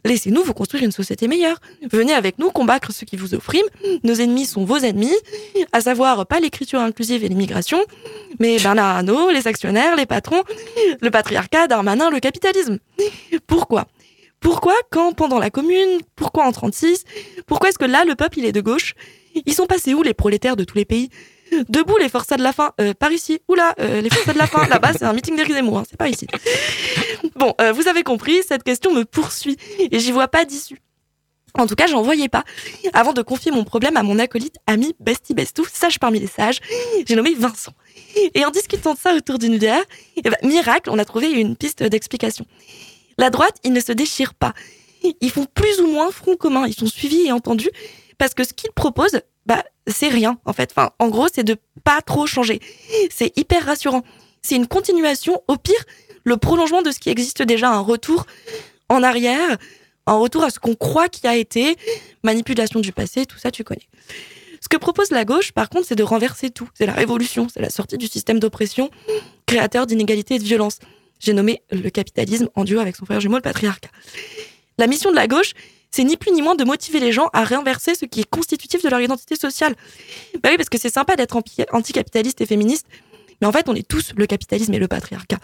Laissez-nous 0.05 0.43
vous 0.43 0.53
construire 0.53 0.83
une 0.83 0.91
société 0.91 1.27
meilleure. 1.27 1.59
Venez 1.91 2.13
avec 2.13 2.39
nous 2.39 2.51
combattre 2.51 2.91
ceux 2.91 3.05
qui 3.05 3.17
vous 3.17 3.33
oppriment. 3.33 3.67
Nos 4.03 4.15
ennemis 4.15 4.45
sont 4.45 4.63
vos 4.63 4.77
ennemis, 4.77 5.15
à 5.73 5.81
savoir 5.81 6.25
pas 6.25 6.39
l'écriture 6.39 6.79
inclusive 6.79 7.23
et 7.23 7.27
l'immigration, 7.27 7.79
mais 8.39 8.57
Bernard 8.59 8.97
Arnault, 8.97 9.29
les 9.29 9.47
actionnaires, 9.47 9.95
les 9.95 10.05
patrons, 10.05 10.43
le 11.01 11.09
patriarcat, 11.09 11.67
Darmanin, 11.67 12.09
le 12.09 12.19
capitalisme. 12.19 12.79
Pourquoi? 13.45 13.87
Pourquoi 14.39 14.73
quand 14.89 15.11
pendant 15.13 15.37
la 15.37 15.49
commune? 15.49 15.99
Pourquoi 16.15 16.45
en 16.45 16.51
36 16.53 17.03
Pourquoi 17.45 17.69
est-ce 17.69 17.77
que 17.77 17.85
là 17.85 18.05
le 18.05 18.15
peuple 18.15 18.39
il 18.39 18.45
est 18.45 18.53
de 18.53 18.61
gauche? 18.61 18.93
Ils 19.45 19.53
sont 19.53 19.65
passés 19.65 19.93
où 19.93 20.01
les 20.01 20.13
prolétaires 20.13 20.55
de 20.55 20.63
tous 20.63 20.77
les 20.77 20.85
pays? 20.85 21.09
Debout 21.69 21.97
les 21.97 22.09
forçats 22.09 22.37
de 22.37 22.43
la 22.43 22.53
faim, 22.53 22.71
euh, 22.79 22.93
par 22.93 23.11
ici. 23.11 23.39
Oula, 23.47 23.73
euh, 23.79 24.01
les 24.01 24.09
forçats 24.09 24.33
de 24.33 24.37
la 24.37 24.47
faim, 24.47 24.65
là-bas 24.69 24.93
c'est 24.93 25.05
un 25.05 25.13
meeting 25.13 25.35
d'Éric 25.35 25.53
Zemmour, 25.53 25.79
hein, 25.79 25.83
c'est 25.89 25.97
pas 25.97 26.09
ici. 26.09 26.27
Bon, 27.35 27.53
euh, 27.61 27.71
vous 27.71 27.87
avez 27.87 28.03
compris, 28.03 28.41
cette 28.47 28.63
question 28.63 28.93
me 28.93 29.05
poursuit 29.05 29.57
et 29.79 29.99
j'y 29.99 30.11
vois 30.11 30.27
pas 30.27 30.45
d'issue. 30.45 30.79
En 31.55 31.65
tout 31.65 31.75
cas, 31.75 31.87
j'en 31.87 32.01
voyais 32.01 32.29
pas. 32.29 32.43
Avant 32.93 33.13
de 33.13 33.21
confier 33.21 33.51
mon 33.51 33.63
problème 33.63 33.97
à 33.97 34.03
mon 34.03 34.19
acolyte, 34.19 34.57
ami, 34.67 34.95
bestie, 34.99 35.33
bestou, 35.33 35.65
sage 35.71 35.99
parmi 35.99 36.19
les 36.19 36.27
sages, 36.27 36.59
j'ai 37.07 37.15
nommé 37.15 37.33
Vincent. 37.33 37.73
Et 38.35 38.45
en 38.45 38.51
discutant 38.51 38.93
de 38.93 38.99
ça 38.99 39.13
autour 39.15 39.39
d'une 39.39 39.57
bière, 39.57 39.83
eh 40.15 40.21
ben, 40.21 40.35
miracle, 40.43 40.89
on 40.91 40.99
a 40.99 41.05
trouvé 41.05 41.31
une 41.31 41.55
piste 41.55 41.81
d'explication. 41.81 42.45
La 43.17 43.29
droite, 43.29 43.55
ils 43.63 43.73
ne 43.73 43.79
se 43.79 43.91
déchirent 43.91 44.35
pas. 44.35 44.53
Ils 45.21 45.31
font 45.31 45.45
plus 45.45 45.79
ou 45.81 45.87
moins 45.87 46.11
front 46.11 46.35
commun. 46.35 46.67
Ils 46.67 46.75
sont 46.75 46.87
suivis 46.87 47.27
et 47.27 47.31
entendus 47.31 47.71
parce 48.17 48.33
que 48.33 48.43
ce 48.43 48.53
qu'ils 48.53 48.71
proposent, 48.71 49.21
bah, 49.45 49.63
c'est 49.89 50.09
rien, 50.09 50.39
en 50.45 50.53
fait. 50.53 50.73
En 50.99 51.09
gros, 51.09 51.27
c'est 51.33 51.43
de 51.43 51.57
pas 51.83 52.01
trop 52.01 52.25
changer. 52.25 52.59
C'est 53.09 53.37
hyper 53.37 53.65
rassurant. 53.65 54.03
C'est 54.41 54.55
une 54.55 54.67
continuation, 54.67 55.41
au 55.47 55.57
pire, 55.57 55.83
le 56.23 56.37
prolongement 56.37 56.81
de 56.81 56.91
ce 56.91 56.99
qui 56.99 57.09
existe 57.09 57.41
déjà, 57.41 57.69
un 57.69 57.79
retour 57.79 58.25
en 58.89 59.03
arrière, 59.03 59.57
un 60.05 60.17
retour 60.17 60.43
à 60.43 60.49
ce 60.49 60.59
qu'on 60.59 60.75
croit 60.75 61.09
qui 61.09 61.27
a 61.27 61.35
été, 61.35 61.75
manipulation 62.23 62.79
du 62.79 62.91
passé, 62.91 63.25
tout 63.25 63.37
ça, 63.37 63.51
tu 63.51 63.63
connais. 63.63 63.87
Ce 64.61 64.67
que 64.67 64.77
propose 64.77 65.11
la 65.11 65.25
gauche, 65.25 65.51
par 65.51 65.69
contre, 65.69 65.87
c'est 65.87 65.95
de 65.95 66.03
renverser 66.03 66.49
tout. 66.49 66.69
C'est 66.73 66.85
la 66.85 66.93
révolution, 66.93 67.47
c'est 67.53 67.61
la 67.61 67.69
sortie 67.69 67.97
du 67.97 68.07
système 68.07 68.39
d'oppression, 68.39 68.89
créateur 69.45 69.87
d'inégalités 69.87 70.35
et 70.35 70.39
de 70.39 70.43
violence. 70.43 70.79
J'ai 71.19 71.33
nommé 71.33 71.61
le 71.71 71.89
capitalisme 71.89 72.49
en 72.55 72.63
duo 72.63 72.79
avec 72.79 72.95
son 72.95 73.05
frère 73.05 73.19
jumeau, 73.19 73.37
le 73.37 73.41
patriarcat. 73.41 73.89
La 74.77 74.87
mission 74.87 75.11
de 75.11 75.15
la 75.15 75.27
gauche, 75.27 75.53
c'est 75.91 76.03
ni 76.03 76.17
plus 76.17 76.31
ni 76.31 76.41
moins 76.41 76.55
de 76.55 76.63
motiver 76.63 76.99
les 76.99 77.11
gens 77.11 77.29
à 77.33 77.43
réinverser 77.43 77.95
ce 77.95 78.05
qui 78.05 78.21
est 78.21 78.29
constitutif 78.29 78.83
de 78.83 78.89
leur 78.89 79.01
identité 79.01 79.35
sociale. 79.35 79.75
Bah 80.43 80.49
oui, 80.51 80.57
parce 80.57 80.69
que 80.69 80.77
c'est 80.77 80.93
sympa 80.93 81.15
d'être 81.15 81.41
anticapitaliste 81.71 82.41
et 82.41 82.45
féministe, 82.45 82.85
mais 83.41 83.47
en 83.47 83.51
fait, 83.51 83.69
on 83.69 83.75
est 83.75 83.87
tous 83.87 84.13
le 84.15 84.25
capitalisme 84.27 84.73
et 84.73 84.79
le 84.79 84.87
patriarcat. 84.87 85.39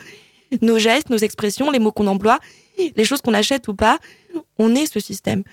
Nos 0.61 0.77
gestes, 0.77 1.09
nos 1.09 1.17
expressions, 1.17 1.71
les 1.71 1.79
mots 1.79 1.91
qu'on 1.91 2.07
emploie, 2.07 2.39
les 2.77 3.05
choses 3.05 3.21
qu'on 3.21 3.33
achète 3.33 3.67
ou 3.67 3.73
pas, 3.73 3.99
On 4.57 4.75
est 4.75 4.85
ce 4.85 4.99
système. 4.99 5.43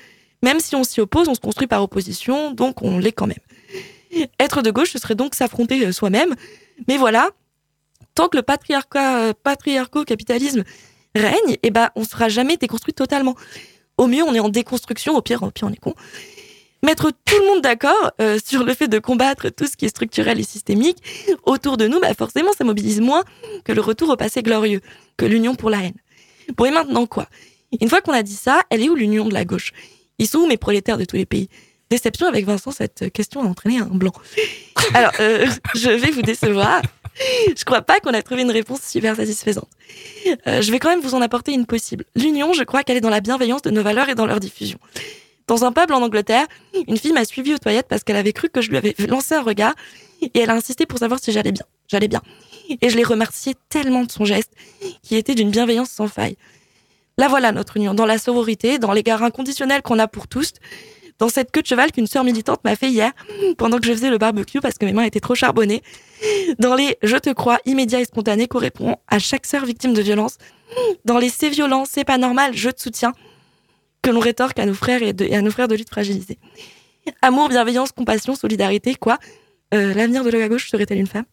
Même 0.42 0.60
si 0.60 0.74
on 0.74 0.84
s'y 0.84 1.00
oppose, 1.00 1.28
on 1.28 1.34
se 1.34 1.40
construit 1.40 1.68
par 1.68 1.82
opposition, 1.82 2.50
donc 2.50 2.82
on 2.82 2.98
l'est 2.98 3.12
quand 3.12 3.28
même. 3.28 4.26
Être 4.38 4.60
de 4.60 4.70
gauche, 4.70 4.90
ce 4.90 4.98
serait 4.98 5.14
donc 5.14 5.34
s'affronter 5.34 5.86
euh, 5.86 5.92
soi-même. 5.92 6.34
Mais 6.88 6.98
voilà, 6.98 7.30
tant 8.14 8.28
que 8.28 8.36
le 8.36 8.42
patriarcat, 8.42 9.18
euh, 9.18 9.32
patriarco-capitalisme 9.42 10.64
règne, 11.14 11.56
eh 11.62 11.70
ben, 11.70 11.90
on 11.94 12.04
sera 12.04 12.28
jamais 12.28 12.56
déconstruit 12.56 12.92
totalement. 12.92 13.36
Au 13.98 14.06
mieux, 14.06 14.22
on 14.22 14.34
est 14.34 14.40
en 14.40 14.48
déconstruction, 14.48 15.16
au 15.16 15.22
pire, 15.22 15.42
au 15.42 15.50
pire 15.50 15.68
on 15.68 15.72
est 15.72 15.76
con. 15.76 15.94
Mettre 16.84 17.12
tout 17.24 17.38
le 17.38 17.46
monde 17.46 17.60
d'accord 17.60 18.10
euh, 18.20 18.38
sur 18.44 18.64
le 18.64 18.74
fait 18.74 18.88
de 18.88 18.98
combattre 18.98 19.50
tout 19.50 19.66
ce 19.66 19.76
qui 19.76 19.84
est 19.84 19.88
structurel 19.88 20.40
et 20.40 20.42
systémique 20.42 20.98
autour 21.44 21.76
de 21.76 21.86
nous, 21.86 22.00
bah 22.00 22.12
forcément, 22.14 22.50
ça 22.56 22.64
mobilise 22.64 23.00
moins 23.00 23.22
que 23.64 23.72
le 23.72 23.80
retour 23.80 24.08
au 24.08 24.16
passé 24.16 24.42
glorieux, 24.42 24.80
que 25.16 25.24
l'union 25.24 25.54
pour 25.54 25.70
la 25.70 25.84
haine. 25.84 25.94
Bon, 26.56 26.64
et 26.64 26.72
maintenant 26.72 27.06
quoi? 27.06 27.28
Une 27.80 27.88
fois 27.88 28.00
qu'on 28.00 28.12
a 28.12 28.24
dit 28.24 28.34
ça, 28.34 28.62
elle 28.68 28.82
est 28.82 28.88
où 28.88 28.96
l'union 28.96 29.26
de 29.26 29.34
la 29.34 29.44
gauche? 29.44 29.72
Ils 30.18 30.26
sont 30.26 30.38
où 30.38 30.46
mes 30.46 30.56
prolétaires 30.56 30.98
de 30.98 31.04
tous 31.04 31.16
les 31.16 31.26
pays? 31.26 31.48
Déception 31.88 32.26
avec 32.26 32.46
Vincent, 32.46 32.72
cette 32.72 33.12
question 33.12 33.42
a 33.42 33.44
entraîné 33.44 33.78
un 33.78 33.86
blanc. 33.86 34.12
Alors, 34.94 35.12
euh, 35.20 35.46
je 35.74 35.90
vais 35.90 36.10
vous 36.10 36.22
décevoir. 36.22 36.82
Je 37.56 37.64
crois 37.64 37.82
pas 37.82 38.00
qu'on 38.00 38.14
a 38.14 38.22
trouvé 38.22 38.42
une 38.42 38.50
réponse 38.50 38.80
super 38.82 39.16
satisfaisante. 39.16 39.68
Euh, 40.46 40.62
je 40.62 40.70
vais 40.72 40.78
quand 40.78 40.88
même 40.88 41.00
vous 41.00 41.14
en 41.14 41.20
apporter 41.20 41.52
une 41.52 41.66
possible. 41.66 42.04
L'union, 42.14 42.52
je 42.52 42.62
crois 42.64 42.82
qu'elle 42.82 42.96
est 42.96 43.02
dans 43.02 43.10
la 43.10 43.20
bienveillance 43.20 43.62
de 43.62 43.70
nos 43.70 43.82
valeurs 43.82 44.08
et 44.08 44.14
dans 44.14 44.26
leur 44.26 44.40
diffusion. 44.40 44.78
Dans 45.46 45.64
un 45.64 45.72
peuple 45.72 45.92
en 45.92 46.02
Angleterre, 46.02 46.46
une 46.88 46.96
fille 46.96 47.12
m'a 47.12 47.24
suivi 47.24 47.52
aux 47.52 47.58
toilettes 47.58 47.88
parce 47.88 48.04
qu'elle 48.04 48.16
avait 48.16 48.32
cru 48.32 48.48
que 48.48 48.60
je 48.60 48.70
lui 48.70 48.76
avais 48.76 48.94
lancé 49.08 49.34
un 49.34 49.42
regard 49.42 49.74
et 50.22 50.30
elle 50.40 50.50
a 50.50 50.54
insisté 50.54 50.86
pour 50.86 50.98
savoir 50.98 51.20
si 51.20 51.32
j'allais 51.32 51.52
bien. 51.52 51.66
J'allais 51.88 52.08
bien. 52.08 52.22
Et 52.80 52.88
je 52.88 52.96
l'ai 52.96 53.04
remercié 53.04 53.54
tellement 53.68 54.04
de 54.04 54.10
son 54.10 54.24
geste 54.24 54.52
qui 55.02 55.16
était 55.16 55.34
d'une 55.34 55.50
bienveillance 55.50 55.90
sans 55.90 56.06
faille. 56.06 56.36
Là 57.18 57.28
voilà 57.28 57.52
notre 57.52 57.76
union, 57.76 57.92
dans 57.92 58.06
la 58.06 58.18
sororité, 58.18 58.78
dans 58.78 58.92
l'égard 58.92 59.22
inconditionnel 59.22 59.82
qu'on 59.82 59.98
a 59.98 60.08
pour 60.08 60.28
tous, 60.28 60.52
dans 61.18 61.28
cette 61.28 61.50
queue 61.50 61.62
de 61.62 61.66
cheval 61.66 61.92
qu'une 61.92 62.06
sœur 62.06 62.24
militante 62.24 62.62
m'a 62.64 62.76
fait 62.76 62.88
hier 62.88 63.12
pendant 63.56 63.78
que 63.78 63.86
je 63.86 63.92
faisais 63.92 64.10
le 64.10 64.18
barbecue 64.18 64.60
parce 64.60 64.76
que 64.78 64.84
mes 64.84 64.92
mains 64.92 65.04
étaient 65.04 65.20
trop 65.20 65.34
charbonnées, 65.34 65.82
dans 66.58 66.74
les 66.74 66.96
je 67.02 67.16
te 67.16 67.30
crois 67.30 67.58
immédiats 67.64 68.00
et 68.00 68.04
spontanés 68.04 68.48
qu'on 68.48 68.58
répond 68.58 68.96
à 69.08 69.18
chaque 69.18 69.46
sœur 69.46 69.64
victime 69.64 69.94
de 69.94 70.02
violence, 70.02 70.38
dans 71.04 71.18
les 71.18 71.28
c'est 71.28 71.50
violent, 71.50 71.84
c'est 71.84 72.04
pas 72.04 72.18
normal, 72.18 72.52
je 72.54 72.70
te 72.70 72.80
soutiens, 72.80 73.12
que 74.02 74.10
l'on 74.10 74.20
rétorque 74.20 74.58
à 74.58 74.66
nos 74.66 74.74
frères 74.74 75.02
et, 75.02 75.34
à 75.34 75.42
nos 75.42 75.50
frères 75.50 75.68
de 75.68 75.74
lutte 75.74 75.90
fragilisés. 75.90 76.38
Amour, 77.20 77.48
bienveillance, 77.48 77.92
compassion, 77.92 78.34
solidarité, 78.34 78.94
quoi? 78.94 79.18
Euh, 79.74 79.94
l'avenir 79.94 80.24
de 80.24 80.30
la 80.30 80.48
gauche 80.48 80.68
serait-elle 80.68 80.98
une 80.98 81.06
femme? 81.06 81.24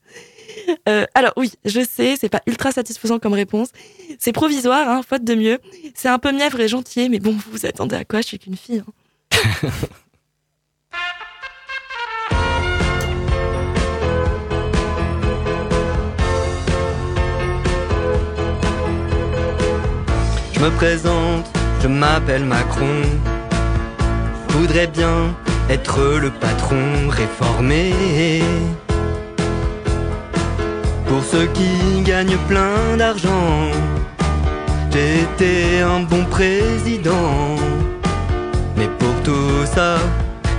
Euh, 0.87 1.05
alors 1.13 1.33
oui, 1.37 1.51
je 1.65 1.81
sais, 1.81 2.15
c'est 2.19 2.29
pas 2.29 2.41
ultra 2.47 2.71
satisfaisant 2.71 3.19
comme 3.19 3.33
réponse. 3.33 3.69
C'est 4.17 4.31
provisoire, 4.31 4.87
hein, 4.89 5.01
faute 5.07 5.23
de 5.23 5.35
mieux. 5.35 5.59
C'est 5.95 6.09
un 6.09 6.19
peu 6.19 6.31
mièvre 6.31 6.59
et 6.59 6.67
gentil, 6.67 7.09
mais 7.09 7.19
bon, 7.19 7.31
vous 7.31 7.51
vous 7.51 7.65
attendez 7.65 7.95
à 7.95 8.05
quoi? 8.05 8.21
Je 8.21 8.27
suis 8.27 8.39
qu'une 8.39 8.57
fille. 8.57 8.83
Hein. 8.87 8.91
je 20.53 20.59
me 20.59 20.69
présente, 20.71 21.45
je 21.81 21.87
m'appelle 21.87 22.45
Macron. 22.45 23.01
Je 24.49 24.57
voudrais 24.57 24.87
bien 24.87 25.35
être 25.69 25.99
le 26.19 26.31
patron 26.31 27.07
réformé. 27.07 27.93
Pour 31.07 31.23
ceux 31.23 31.47
qui 31.47 32.01
gagnent 32.03 32.37
plein 32.47 32.97
d'argent, 32.97 33.71
j'ai 34.91 35.21
été 35.21 35.81
un 35.81 36.01
bon 36.01 36.25
président. 36.25 37.55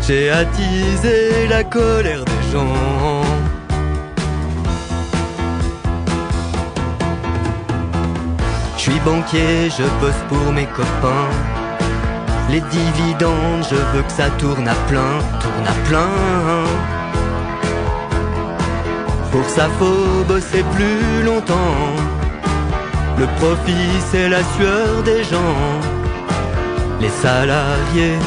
J'ai 0.00 0.30
attisé 0.30 1.46
la 1.48 1.62
colère 1.64 2.24
des 2.24 2.42
gens. 2.52 3.22
Je 8.76 8.80
suis 8.80 9.00
banquier, 9.00 9.68
je 9.68 9.84
bosse 10.00 10.22
pour 10.28 10.52
mes 10.52 10.66
copains. 10.66 11.30
Les 12.50 12.62
dividendes, 12.62 13.64
je 13.70 13.76
veux 13.76 14.02
que 14.02 14.12
ça 14.12 14.30
tourne 14.38 14.66
à 14.66 14.74
plein, 14.88 15.18
tourne 15.42 15.66
à 15.66 15.88
plein. 15.88 16.64
Pour 19.30 19.44
ça 19.44 19.68
faut 19.78 20.24
bosser 20.26 20.64
plus 20.74 21.22
longtemps. 21.24 21.94
Le 23.18 23.26
profit 23.38 24.00
c'est 24.10 24.28
la 24.28 24.42
sueur 24.56 25.02
des 25.04 25.22
gens. 25.24 25.60
Les 27.00 27.10
salariés, 27.10 28.18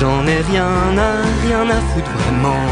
j'en 0.00 0.26
ai 0.26 0.40
rien 0.50 0.96
à 0.96 1.12
rien 1.44 1.64
à 1.68 1.80
foutre 1.88 2.10
vraiment. 2.22 2.66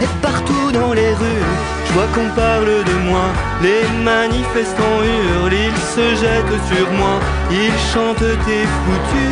Et 0.00 0.08
partout 0.22 0.72
dans 0.72 0.92
les 0.94 1.12
rues, 1.12 1.46
je 1.86 1.92
vois 1.92 2.08
qu'on 2.14 2.30
parle 2.34 2.72
de 2.90 2.96
moi. 3.08 3.26
Les 3.62 3.84
manifestants 4.02 5.00
hurlent, 5.04 5.58
ils 5.68 5.82
se 5.94 6.06
jettent 6.20 6.60
sur 6.72 6.90
moi, 6.92 7.14
ils 7.50 7.78
chantent 7.92 8.30
t'es 8.46 8.66
foutu. 8.82 9.30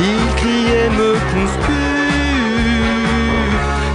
Ils 0.00 0.28
crient 0.40 0.72
et 0.84 0.90
me 1.00 1.12
conspuent. 1.32 2.02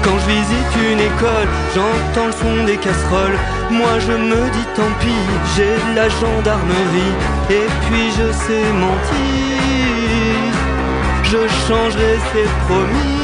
Quand 0.03 0.17
je 0.23 0.27
visite 0.35 0.73
une 0.91 1.01
école, 1.11 1.49
j'entends 1.75 2.27
le 2.27 2.33
son 2.41 2.63
des 2.65 2.77
casseroles. 2.77 3.37
Moi 3.69 3.99
je 3.99 4.13
me 4.13 4.49
dis 4.51 4.67
tant 4.75 4.93
pis, 4.99 5.23
j'ai 5.55 5.75
de 5.75 5.95
la 5.95 6.09
gendarmerie. 6.09 7.15
Et 7.49 7.67
puis 7.85 8.11
je 8.17 8.31
sais 8.31 8.71
mentir, 8.73 10.53
je 11.23 11.47
changerai, 11.67 12.17
c'est 12.31 12.49
promis. 12.65 13.17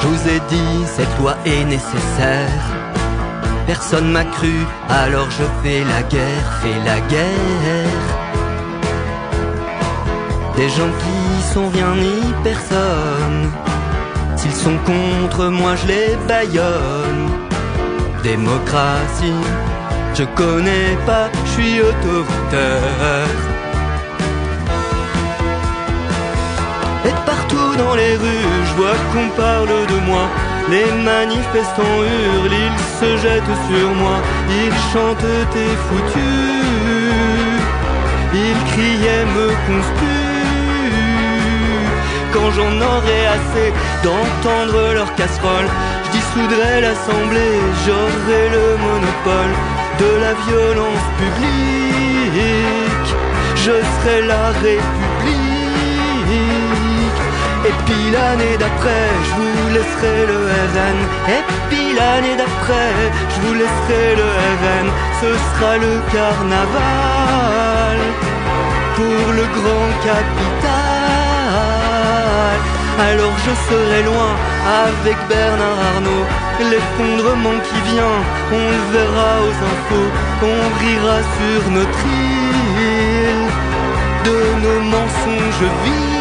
Je 0.00 0.06
vous 0.08 0.28
ai 0.28 0.40
dit, 0.48 0.86
cette 0.86 1.18
loi 1.18 1.36
est 1.44 1.64
nécessaire. 1.64 2.64
Personne 3.66 4.10
m'a 4.10 4.24
cru, 4.24 4.66
alors 4.88 5.30
je 5.30 5.44
fais 5.62 5.84
la 5.84 6.02
guerre, 6.02 6.60
fais 6.62 6.78
la 6.84 6.98
guerre. 7.00 8.21
Des 10.56 10.68
gens 10.68 10.92
qui 11.02 11.42
sont 11.52 11.68
rien 11.70 11.94
ni 11.94 12.32
personne. 12.44 13.50
S'ils 14.36 14.52
sont 14.52 14.78
contre 14.84 15.46
moi, 15.46 15.74
je 15.76 15.86
les 15.86 16.16
baillonne. 16.28 17.24
Démocratie, 18.22 19.42
je 20.14 20.24
connais 20.36 20.96
pas, 21.06 21.28
je 21.44 21.50
suis 21.50 21.80
autoritaire. 21.80 23.38
Et 27.06 27.16
partout 27.26 27.74
dans 27.78 27.94
les 27.94 28.14
rues, 28.16 28.48
je 28.66 28.74
vois 28.74 28.98
qu'on 29.12 29.28
parle 29.40 29.86
de 29.92 29.98
moi. 30.06 30.26
Les 30.70 30.90
manifestants 31.02 31.98
hurlent, 32.10 32.58
ils 32.66 32.80
se 33.00 33.10
jettent 33.22 33.58
sur 33.68 33.88
moi, 34.02 34.16
ils 34.48 34.78
chantent 34.92 35.34
t'es 35.52 35.74
foutu. 35.86 36.32
Ils 38.34 38.72
criaient 38.72 39.26
me 39.36 39.48
conspuent. 39.66 40.21
Quand 42.32 42.50
j'en 42.50 42.74
aurai 42.80 43.26
assez 43.26 43.68
d'entendre 44.02 44.94
leurs 44.94 45.14
casseroles, 45.14 45.70
je 46.04 46.10
dissoudrai 46.16 46.80
l'assemblée, 46.80 47.56
j'aurai 47.84 48.44
le 48.56 48.66
monopole 48.86 49.54
de 50.00 50.10
la 50.24 50.32
violence 50.46 51.06
publique. 51.20 53.10
Je 53.56 53.74
serai 53.92 54.18
la 54.26 54.46
République. 54.64 54.82
Et 57.68 57.74
puis 57.84 58.04
l'année 58.10 58.56
d'après, 58.58 59.06
je 59.26 59.32
vous 59.38 59.68
laisserai 59.74 60.26
le 60.32 60.38
RN. 60.72 60.98
Et 61.36 61.42
puis 61.68 61.86
l'année 61.98 62.36
d'après, 62.36 62.92
je 63.32 63.38
vous 63.42 63.54
laisserai 63.54 64.16
le 64.16 64.28
RN. 64.62 64.86
Ce 65.20 65.30
sera 65.48 65.72
le 65.76 65.94
carnaval 66.16 67.98
pour 68.96 69.32
le 69.38 69.44
grand 69.58 69.88
capital. 70.02 70.71
Alors 72.98 73.36
je 73.46 73.52
serai 73.68 74.02
loin 74.02 74.32
avec 74.84 75.16
Bernard 75.28 75.78
Arnault. 75.94 76.26
L'effondrement 76.70 77.58
qui 77.64 77.80
vient, 77.92 78.18
on 78.52 78.64
le 78.70 78.82
verra 78.92 79.32
aux 79.46 79.58
infos. 79.72 80.10
On 80.42 80.60
rira 80.84 81.18
sur 81.38 81.70
notre 81.70 82.02
île 82.06 83.48
de 84.26 84.38
nos 84.64 84.80
mensonges 84.80 85.70
vifs. 85.84 86.12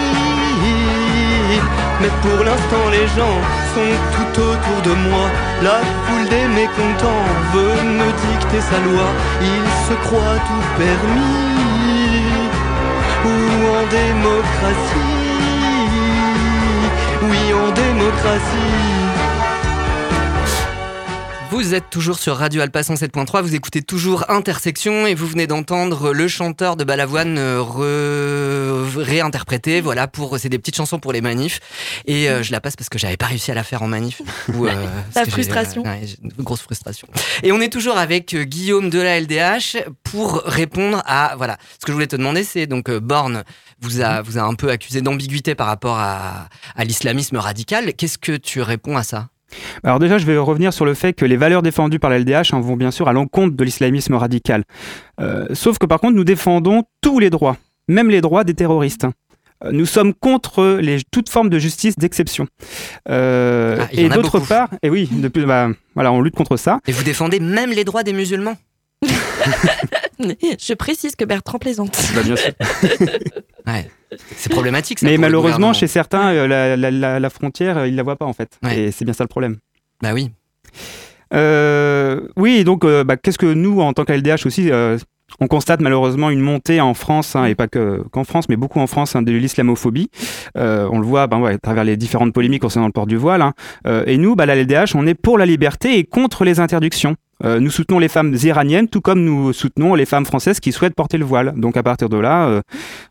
Mais 2.02 2.10
pour 2.24 2.44
l'instant 2.44 2.90
les 2.92 3.08
gens 3.16 3.38
sont 3.76 3.94
tout 4.16 4.42
autour 4.42 4.82
de 4.84 4.94
moi 5.08 5.26
La 5.62 5.80
foule 6.04 6.28
des 6.30 6.48
mécontents 6.48 7.26
veut 7.54 7.84
me 7.84 8.10
dicter 8.26 8.60
sa 8.60 8.80
loi 8.80 9.06
Il 9.40 9.64
se 9.88 9.94
croit 10.06 10.40
tout 10.48 10.66
permis 10.80 12.26
Ou 13.24 13.38
en 13.78 13.84
démocratie. 13.92 15.21
Oui, 18.12 18.20
en 18.20 18.22
démocratie. 18.24 19.11
Vous 21.52 21.74
êtes 21.74 21.90
toujours 21.90 22.18
sur 22.18 22.38
Radio 22.38 22.62
Alpa 22.62 22.80
107.3, 22.80 23.42
vous 23.42 23.56
écoutez 23.56 23.82
toujours 23.82 24.24
Intersection 24.30 25.06
et 25.06 25.14
vous 25.14 25.28
venez 25.28 25.48
d'entendre 25.48 26.14
le 26.14 26.30
chanteur 26.30 26.78
de 26.78 26.86
Balavoine 26.86 27.38
euh, 27.38 27.62
re... 27.62 28.98
réinterprété, 28.98 29.82
voilà, 29.82 30.08
pour 30.08 30.40
c'est 30.40 30.48
des 30.48 30.58
petites 30.58 30.78
chansons 30.78 30.98
pour 30.98 31.12
les 31.12 31.20
manifs 31.20 31.60
et 32.06 32.30
euh, 32.30 32.42
je 32.42 32.54
la 32.54 32.62
passe 32.62 32.78
parce 32.78 32.88
que 32.88 32.98
j'avais 32.98 33.18
pas 33.18 33.26
réussi 33.26 33.52
à 33.52 33.54
la 33.54 33.64
faire 33.64 33.84
en 33.84 33.90
manif. 33.90 34.22
Coup, 34.46 34.66
euh, 34.66 34.88
La 35.16 35.26
frustration. 35.26 35.84
ouais, 35.84 36.04
grosse 36.40 36.62
frustration. 36.62 37.10
Et 37.44 37.52
on 37.52 37.60
est 37.60 37.72
toujours 37.72 37.98
avec 37.98 38.34
Guillaume 38.34 38.90
de 38.90 39.00
la 39.00 39.20
LDH 39.20 39.90
pour 40.04 40.44
répondre 40.46 41.04
à 41.06 41.34
voilà, 41.36 41.58
ce 41.74 41.86
que 41.86 41.92
je 41.92 41.94
voulais 41.94 42.08
te 42.08 42.16
demander 42.16 42.46
c'est 42.46 42.66
donc 42.66 42.90
euh, 42.90 43.02
Borne 43.02 43.44
vous 43.82 44.00
a 44.00 44.22
vous 44.22 44.38
a 44.38 44.44
un 44.44 44.54
peu 44.54 44.70
accusé 44.70 45.02
d'ambiguïté 45.02 45.54
par 45.54 45.68
rapport 45.68 45.98
à, 45.98 46.48
à 46.78 46.86
l'islamisme 46.86 47.36
radical. 47.36 47.94
Qu'est-ce 47.94 48.18
que 48.18 48.38
tu 48.38 48.62
réponds 48.62 48.96
à 48.96 49.04
ça? 49.04 49.28
Alors 49.84 50.00
déjà, 50.00 50.18
je 50.18 50.26
vais 50.26 50.38
revenir 50.38 50.74
sur 50.74 50.86
le 50.86 50.94
fait 50.94 51.14
que 51.14 51.26
les 51.26 51.38
valeurs 51.38 51.62
défendues 51.62 52.00
par 52.00 52.10
la 52.10 52.20
LDH 52.20 52.54
hein, 52.54 52.60
vont 52.62 52.76
bien 52.78 52.92
sûr 52.92 53.08
à 53.08 53.14
l'encontre 53.14 53.56
de 53.56 53.64
l'islamisme 53.64 54.16
radical. 54.16 54.64
Euh, 55.20 55.48
sauf 55.54 55.78
que 55.78 55.86
par 55.86 56.00
contre, 56.00 56.16
nous 56.16 56.24
défendons 56.24 56.84
tous 57.02 57.20
les 57.20 57.30
droits, 57.30 57.58
même 57.88 58.10
les 58.10 58.22
droits 58.22 58.44
des 58.44 58.54
terroristes. 58.54 59.06
hein. 59.06 59.14
Euh, 59.64 59.72
Nous 59.72 59.86
sommes 59.86 60.14
contre 60.14 60.78
les, 60.82 60.98
toute 61.12 61.30
forme 61.30 61.50
de 61.50 61.60
justice 61.60 61.96
d'exception. 61.98 62.48
Euh, 63.10 63.78
Ah, 63.82 63.88
et 63.92 64.10
d'autre 64.10 64.40
part, 64.40 64.70
et 64.82 64.90
oui, 64.90 65.08
depuis, 65.12 65.46
bah, 65.46 65.70
voilà, 65.96 66.12
on 66.12 66.22
lutte 66.22 66.36
contre 66.36 66.58
ça. 66.58 66.80
Et 66.88 66.92
vous 66.92 67.04
défendez 67.04 67.40
même 67.40 67.70
les 67.72 67.84
droits 67.84 68.04
des 68.04 68.14
musulmans 68.14 68.58
Je 70.60 70.74
précise 70.74 71.16
que 71.16 71.26
Bertrand 71.26 71.60
plaisante. 71.60 71.98
Bah, 72.16 72.22
bien 72.24 72.36
sûr. 72.36 72.52
Ouais. 73.68 73.88
C'est 74.36 74.52
problématique 74.52 74.98
ça. 75.00 75.06
Mais 75.06 75.14
pour 75.16 75.22
malheureusement, 75.22 75.72
chez 75.74 75.86
certains, 75.88 76.32
euh, 76.34 76.48
la, 76.48 76.76
la- 76.76 76.90
la- 76.92 77.20
la 77.20 77.30
frontière, 77.30 77.78
euh, 77.78 77.88
ils 77.88 77.96
la 77.96 78.02
voient 78.04 78.16
pas 78.16 78.26
en 78.26 78.34
fait. 78.34 78.58
Et 78.76 78.92
c'est 78.92 79.06
bien 79.06 79.14
ça 79.14 79.24
le 79.24 79.28
problème. 79.30 79.58
Bah 80.02 80.14
oui. 80.14 80.32
Euh, 81.34 82.22
oui, 82.36 82.64
donc, 82.64 82.84
euh, 82.84 83.04
bah, 83.04 83.18
qu'est-ce 83.18 83.38
que 83.38 83.46
nous, 83.46 83.80
en 83.82 83.94
tant 83.94 84.04
qu'LDH 84.04 84.46
aussi, 84.46 84.70
euh, 84.72 84.98
on 85.40 85.48
constate 85.48 85.80
malheureusement 85.80 86.30
une 86.30 86.42
montée 86.42 86.82
en 86.82 86.94
France, 86.94 87.36
hein, 87.38 87.46
et 87.46 87.56
pas 87.56 87.68
que- 87.68 88.04
qu'en 88.12 88.26
France, 88.26 88.50
mais 88.50 88.58
beaucoup 88.58 88.80
en 88.80 88.88
France, 88.88 89.16
hein, 89.16 89.22
de 89.22 89.32
l'islamophobie. 89.32 90.10
Euh, 90.58 90.90
on 90.92 91.00
le 91.00 91.06
voit 91.06 91.28
ben, 91.28 91.40
ouais, 91.40 91.54
à 91.54 91.58
travers 91.58 91.84
les 91.86 91.96
différentes 91.96 92.34
polémiques 92.34 92.62
concernant 92.64 92.88
le 92.88 92.92
port 92.94 93.08
du 93.08 93.16
voile. 93.16 93.42
hein. 93.42 93.54
Euh, 93.88 94.04
et 94.08 94.18
nous, 94.18 94.36
bah, 94.36 94.46
la 94.46 94.56
LDH, 94.56 94.94
on 94.96 95.08
est 95.08 95.14
pour 95.14 95.38
la 95.38 95.46
liberté 95.46 95.98
et 95.98 96.04
contre 96.04 96.44
les 96.44 96.60
interdictions. 96.60 97.16
Euh, 97.44 97.60
nous 97.60 97.72
soutenons 97.72 98.00
les 98.00 98.08
femmes 98.08 98.36
iraniennes, 98.44 98.88
tout 98.88 99.02
comme 99.02 99.24
nous 99.24 99.52
soutenons 99.54 99.96
les 99.96 100.06
femmes 100.06 100.26
françaises 100.26 100.60
qui 100.60 100.72
souhaitent 100.72 100.94
porter 100.96 101.18
le 101.18 101.26
voile. 101.26 101.54
Donc 101.58 101.76
à 101.78 101.84
partir 101.84 102.08
de 102.10 102.18
là, 102.18 102.48
euh, 102.48 102.62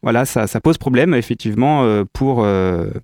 voilà, 0.02 0.24
ça, 0.24 0.46
ça 0.46 0.60
pose 0.60 0.78
problème 0.78 1.14
effectivement 1.14 1.82
euh, 1.84 2.04
pour 2.12 2.46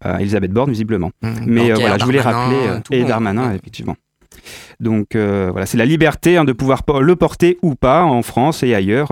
Elisabeth 0.04 0.52
Borne 0.52 0.70
visiblement. 0.70 1.10
Mais 1.22 1.66
Blanquer, 1.66 1.72
euh, 1.72 1.74
voilà, 1.76 1.98
je 1.98 2.04
voulais 2.04 2.20
rappeler 2.20 2.56
et. 2.92 3.04
Darmanin 3.04 3.52
effectivement. 3.54 3.96
Donc 4.80 5.16
voilà, 5.16 5.66
c'est 5.66 5.78
la 5.78 5.84
liberté 5.86 6.36
hein, 6.36 6.44
de 6.44 6.52
pouvoir 6.52 6.82
po- 6.84 7.00
le 7.00 7.16
porter 7.16 7.58
ou 7.62 7.74
pas 7.74 8.02
en 8.04 8.22
France 8.22 8.62
et 8.62 8.74
ailleurs, 8.74 9.08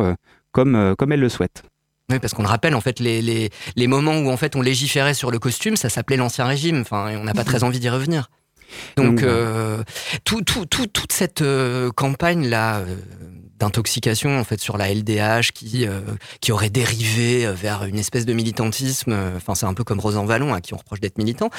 comme 0.52 0.94
comme 0.98 1.12
elle 1.12 1.20
le 1.20 1.28
souhaite. 1.28 1.62
Oui, 2.10 2.18
parce 2.18 2.34
qu'on 2.34 2.42
le 2.42 2.48
rappelle, 2.48 2.74
en 2.74 2.82
fait, 2.82 3.00
les, 3.00 3.22
les, 3.22 3.48
les 3.76 3.86
moments 3.86 4.18
où 4.18 4.28
en 4.30 4.36
fait 4.36 4.56
on 4.56 4.60
légiférait 4.60 5.14
sur 5.14 5.30
le 5.30 5.38
costume, 5.38 5.74
ça 5.74 5.88
s'appelait 5.88 6.18
l'ancien 6.18 6.44
régime. 6.44 6.82
Enfin, 6.82 7.16
on 7.18 7.24
n'a 7.24 7.32
pas 7.32 7.44
très 7.44 7.64
envie 7.64 7.80
d'y 7.80 7.88
revenir. 7.88 8.28
Donc, 8.96 9.06
Donc, 9.06 9.22
euh, 9.22 9.82
tout, 10.24 10.42
tout, 10.42 10.66
tout- 10.66 10.86
toute 10.86 11.12
cette 11.12 11.42
euh, 11.42 11.90
campagne 11.90 12.48
là 12.48 12.78
euh, 12.80 12.96
d'intoxication 13.58 14.38
en 14.38 14.44
fait 14.44 14.60
sur 14.60 14.76
la 14.76 14.92
LDH 14.92 15.52
qui 15.54 15.86
euh, 15.86 16.00
qui 16.40 16.52
aurait 16.52 16.70
dérivé 16.70 17.46
euh, 17.46 17.52
vers 17.52 17.84
une 17.84 17.98
espèce 17.98 18.26
de 18.26 18.32
militantisme. 18.32 19.12
euh, 19.12 19.36
Enfin, 19.36 19.54
c'est 19.54 19.66
un 19.66 19.74
peu 19.74 19.84
comme 19.84 20.00
Rosan 20.00 20.24
Vallon 20.24 20.52
à 20.54 20.60
qui 20.60 20.74
on 20.74 20.76
reproche 20.76 21.00
d'être 21.00 21.18
militant. 21.18 21.50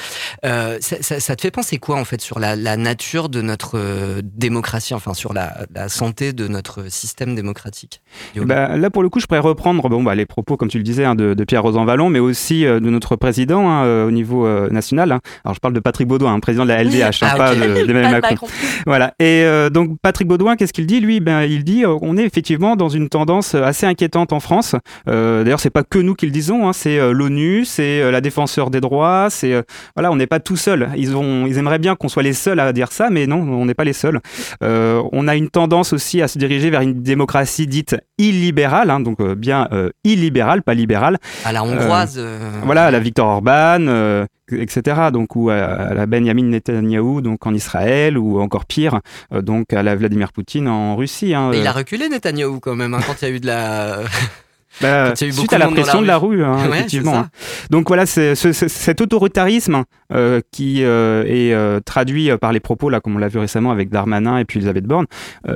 Euh, 0.44 0.78
ça, 0.80 0.96
ça- 1.00 1.20
ça 1.20 1.36
te 1.36 1.40
fait 1.42 1.50
penser 1.50 1.78
quoi 1.78 1.96
en 1.98 2.04
fait 2.04 2.20
sur 2.20 2.38
la, 2.38 2.56
la 2.56 2.76
nature 2.76 3.28
de 3.28 3.40
notre 3.42 4.20
démocratie, 4.22 4.94
enfin 4.94 5.14
sur 5.14 5.32
la, 5.32 5.66
la 5.74 5.88
santé 5.88 6.32
de 6.32 6.48
notre 6.48 6.90
système 6.90 7.34
démocratique 7.34 8.00
Guillaume? 8.32 8.48
Bah, 8.48 8.76
là, 8.76 8.90
pour 8.90 9.02
le 9.02 9.08
coup, 9.08 9.20
je 9.20 9.26
pourrais 9.26 9.40
reprendre 9.40 9.88
bon, 9.88 10.02
bah, 10.02 10.14
les 10.14 10.26
propos, 10.26 10.56
comme 10.56 10.68
tu 10.68 10.78
le 10.78 10.84
disais, 10.84 11.04
hein, 11.04 11.14
de, 11.14 11.34
de 11.34 11.44
Pierre 11.44 11.62
Rosanvallon, 11.62 12.10
mais 12.10 12.18
aussi 12.18 12.62
de 12.64 12.78
notre 12.80 13.16
président 13.16 13.68
hein, 13.70 14.04
au 14.04 14.10
niveau 14.10 14.46
national. 14.70 15.12
hein. 15.12 15.20
Alors, 15.44 15.54
je 15.54 15.60
parle 15.60 15.74
de 15.74 15.80
Patrick 15.80 16.08
Baudouin, 16.08 16.38
président 16.40 16.64
de 16.64 16.68
la 16.68 16.82
LDH, 16.84 17.18
Ah, 17.22 17.36
pas 17.36 17.54
de- 17.54 17.86
de 17.86 17.92
Macron. 17.92 18.20
Macron. 18.20 18.46
Voilà. 18.86 19.14
Et 19.18 19.44
donc, 19.70 19.96
Patrick 20.02 20.28
Baudouin, 20.28 20.56
qu'est-ce 20.56 20.72
qu'il 20.72 20.86
dit? 20.86 21.00
Lui, 21.00 21.20
ben, 21.20 21.42
il 21.42 21.64
dit 21.64 21.84
on 21.86 22.16
est 22.16 22.24
effectivement 22.24 22.76
dans 22.76 22.88
une 22.88 23.08
tendance 23.08 23.54
assez 23.54 23.86
inquiétante 23.86 24.32
en 24.32 24.40
France. 24.40 24.74
Euh, 25.08 25.44
D'ailleurs, 25.44 25.60
c'est 25.60 25.70
pas 25.70 25.82
que 25.84 25.98
nous 25.98 26.14
qui 26.14 26.26
le 26.26 26.32
disons, 26.32 26.68
hein, 26.68 26.72
c'est 26.72 26.98
euh, 26.98 27.12
l'ONU, 27.12 27.64
c'est 27.64 28.00
euh, 28.00 28.10
la 28.10 28.20
défenseur 28.20 28.70
des 28.70 28.80
droits, 28.80 29.28
c'est 29.30 29.52
euh, 29.52 29.62
voilà, 29.94 30.10
on 30.10 30.16
n'est 30.16 30.26
pas 30.26 30.40
tout 30.40 30.56
seul. 30.56 30.88
Ils 30.96 31.16
ont, 31.16 31.46
ils 31.46 31.58
aimeraient 31.58 31.78
bien 31.78 31.94
qu'on 31.96 32.08
soit 32.08 32.22
les 32.22 32.32
seuls 32.32 32.60
à 32.60 32.72
dire 32.72 32.92
ça, 32.92 33.10
mais 33.10 33.26
non, 33.26 33.38
on 33.38 33.64
n'est 33.66 33.74
pas 33.74 33.84
les 33.84 33.92
seuls. 33.92 34.20
Euh, 34.62 35.02
on 35.12 35.28
a 35.28 35.36
une 35.36 35.48
tendance 35.48 35.92
aussi 35.92 36.22
à 36.22 36.28
se 36.28 36.38
diriger 36.38 36.70
vers 36.70 36.80
une 36.80 37.02
démocratie 37.02 37.66
dite 37.66 37.96
illibérale, 38.18 38.90
hein, 38.90 39.00
donc 39.00 39.22
bien 39.22 39.68
illibérale, 40.04 40.62
pas 40.62 40.74
libérale. 40.74 41.18
à 41.44 41.52
la 41.52 41.62
hongroise. 41.64 42.20
Voilà, 42.64 42.86
à 42.86 42.90
la 42.90 42.98
Victor 43.00 43.26
Orban, 43.28 44.24
etc. 44.52 45.10
Donc, 45.12 45.36
ou 45.36 45.50
à, 45.50 45.56
à 45.56 45.94
la 45.94 46.06
Benjamin 46.06 46.44
Netanyahou, 46.44 47.20
donc 47.20 47.46
en 47.46 47.54
Israël, 47.54 48.18
ou 48.18 48.40
encore 48.40 48.66
pire, 48.66 49.00
euh, 49.32 49.42
donc 49.42 49.72
à 49.72 49.82
la 49.82 49.96
Vladimir 49.96 50.32
Poutine 50.32 50.68
en 50.68 50.96
Russie. 50.96 51.34
hein, 51.34 51.50
il 51.52 51.60
euh. 51.60 51.68
a 51.68 51.72
reculé 51.72 52.08
Netanyahou 52.08 52.60
quand 52.60 52.76
même 52.76 52.94
hein, 52.94 53.00
quand 53.06 53.22
il 53.22 53.28
y 53.28 53.30
a 53.30 53.34
eu 53.34 53.40
de 53.40 53.46
la. 53.46 54.00
Bah, 54.82 55.08
Quand 55.08 55.20
il 55.20 55.24
y 55.24 55.26
a 55.26 55.28
eu 55.28 55.32
suite 55.32 55.52
à 55.52 55.58
la 55.58 55.68
pression 55.68 56.02
de 56.02 56.06
la 56.06 56.18
rue. 56.18 56.44
hein, 56.44 56.56
Ouais, 56.70 56.76
effectivement. 56.78 57.16
hein. 57.16 57.28
Donc 57.70 57.88
voilà, 57.88 58.06
c'est- 58.06 58.34
cet 58.34 59.00
autoritarisme 59.00 59.84
euh, 60.12 60.40
qui 60.52 60.84
euh, 60.84 61.24
est 61.26 61.52
euh, 61.54 61.80
traduit 61.80 62.30
par 62.40 62.52
les 62.52 62.60
propos, 62.60 62.90
là, 62.90 63.00
comme 63.00 63.16
on 63.16 63.18
l'a 63.18 63.28
vu 63.28 63.38
récemment 63.38 63.70
avec 63.72 63.88
Darmanin 63.90 64.38
et 64.38 64.44
puis 64.44 64.58
Elisabeth 64.58 64.84
Borne, 64.84 65.06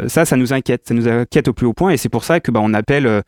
ça, 0.08 0.24
ça 0.24 0.36
nous 0.36 0.52
inquiète. 0.52 0.82
Ça 0.88 0.94
nous 0.94 1.06
inquiète 1.08 1.48
au 1.48 1.52
plus 1.52 1.66
haut 1.66 1.72
point 1.74 1.90
et 1.90 1.96
c'est 1.96 2.08
pour 2.08 2.24
ça 2.24 2.40
que 2.40 2.50
bah, 2.50 2.60
on 2.62 2.72
appelle 2.74 3.22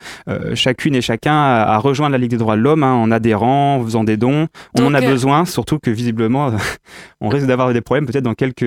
chacune 0.55 0.95
et 0.95 1.01
chacun 1.01 1.33
à, 1.33 1.63
à 1.73 1.77
rejoindre 1.77 2.13
la 2.13 2.17
Ligue 2.17 2.31
des 2.31 2.37
droits 2.37 2.55
de 2.55 2.61
l'homme 2.61 2.83
hein, 2.83 2.93
en 2.93 3.11
adhérant, 3.11 3.75
en 3.77 3.83
faisant 3.83 4.03
des 4.03 4.17
dons. 4.17 4.47
On 4.77 4.85
en 4.85 4.93
a 4.93 4.99
besoin, 5.11 5.45
surtout 5.45 5.79
que 5.79 5.89
visiblement, 5.91 6.51
on 7.21 7.29
risque 7.29 7.47
d'avoir 7.47 7.71
des 7.73 7.81
problèmes 7.81 8.05
peut-être 8.05 8.23
dans 8.23 8.33
quelques, 8.33 8.63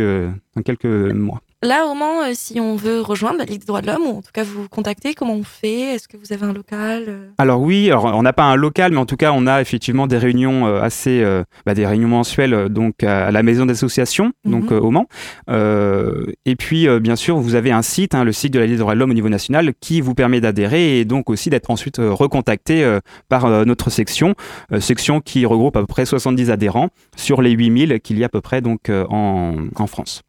dans 0.55 0.63
quelques 0.65 0.85
mois. 0.87 1.41
Là, 1.63 1.87
au 1.87 1.95
Mans, 1.95 2.23
euh, 2.23 2.33
si 2.35 2.61
on 2.61 2.77
veut 2.77 3.01
rejoindre 3.01 3.39
la 3.39 3.45
Ligue 3.47 3.61
des 3.61 3.67
droits 3.67 3.81
de 3.81 3.87
l'homme, 3.87 4.03
ou 4.03 4.19
en 4.19 4.21
tout 4.21 4.31
cas 4.33 4.43
vous 4.45 4.69
contacter, 4.69 5.15
comment 5.15 5.33
on 5.33 5.43
fait? 5.43 5.95
Est-ce 5.95 6.07
que 6.07 6.19
vous 6.19 6.35
avez 6.35 6.45
un 6.45 6.53
local 6.53 7.05
euh? 7.09 7.31
Alors 7.39 7.63
oui, 7.63 7.91
alors 7.91 8.05
on 8.15 8.23
n'a 8.23 8.35
pas 8.35 8.45
un 8.45 8.57
local, 8.57 8.93
mais 8.93 8.99
en 8.99 9.07
tout 9.07 9.17
cas 9.17 9.33
on 9.33 9.47
a 9.47 9.63
effectivement 9.63 10.07
des 10.07 10.19
réunions 10.19 10.67
euh, 10.67 10.83
assez, 10.83 11.23
euh, 11.23 11.45
bah, 11.65 11.73
des 11.73 11.87
réunions 11.87 12.09
mensuelles 12.09 12.69
donc 12.69 13.03
à, 13.03 13.31
la 13.33 13.43
maison 13.43 13.65
d'association, 13.65 14.33
donc 14.45 14.65
Mhm. 14.71 14.73
euh, 14.77 14.81
au 14.81 14.91
Mans. 14.91 15.07
Euh, 15.49 16.27
et 16.45 16.57
puis 16.57 16.87
bien 17.01 17.17
sûr 17.17 17.39
vous 17.39 17.55
avez 17.55 17.73
un 17.73 17.83
site, 17.83 18.15
hein, 18.15 18.23
le 18.23 18.33
site 18.33 18.53
de 18.53 18.59
la 18.59 18.67
Ligue 18.67 18.75
des 18.75 18.81
droits 18.81 18.95
de 18.95 18.99
l'homme 18.99 19.11
au 19.11 19.15
niveau 19.15 19.31
national, 19.31 19.73
qui 19.81 20.03
vous 20.03 20.15
permet 20.15 20.43
d'adhérer 20.43 21.01
et 21.01 21.05
donc 21.07 21.31
aussi 21.31 21.49
d'être 21.49 21.71
ensuite 21.71 21.97
recontacté 21.99 22.99
par 23.31 23.49
notre 23.65 23.89
section, 23.89 24.35
section 24.79 25.21
qui 25.21 25.47
regroupe 25.47 25.77
à 25.77 25.81
peu 25.81 25.87
près 25.87 26.05
70 26.05 26.51
adhérents 26.51 26.91
sur 27.17 27.41
les 27.41 27.53
8000 27.53 28.01
qu'il 28.03 28.19
y 28.19 28.25
a 28.25 28.27
à 28.27 28.29
peu 28.29 28.43
près 28.43 28.61
donc 28.61 28.91
en, 28.91 29.55
en 29.75 29.87
France. 29.87 30.23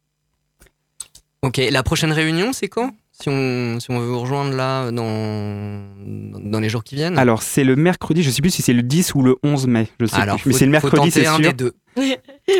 Ok, 1.48 1.56
la 1.70 1.82
prochaine 1.82 2.12
réunion, 2.12 2.52
c'est 2.52 2.68
quand? 2.68 2.90
Si 3.10 3.30
on, 3.30 3.80
si 3.80 3.90
on 3.90 3.98
veut 3.98 4.06
vous 4.06 4.20
rejoindre 4.20 4.54
là 4.54 4.90
dans, 4.92 5.82
dans 6.44 6.60
les 6.60 6.68
jours 6.68 6.84
qui 6.84 6.94
viennent? 6.94 7.18
Alors 7.18 7.42
c'est 7.42 7.64
le 7.64 7.74
mercredi, 7.74 8.22
je 8.22 8.28
sais 8.30 8.42
plus 8.42 8.50
si 8.50 8.60
c'est 8.60 8.74
le 8.74 8.82
10 8.82 9.14
ou 9.14 9.22
le 9.22 9.34
11 9.42 9.66
mai, 9.66 9.88
je 9.98 10.04
sais 10.04 10.16
Alors, 10.16 10.36
plus, 10.38 10.50
mais 10.52 10.58
c'est 10.58 10.66
le 10.66 10.70
mercredi, 10.72 11.10
c'est 11.10 11.26
un 11.26 11.36
sûr. 11.36 11.42
des 11.46 11.52
deux. 11.54 11.72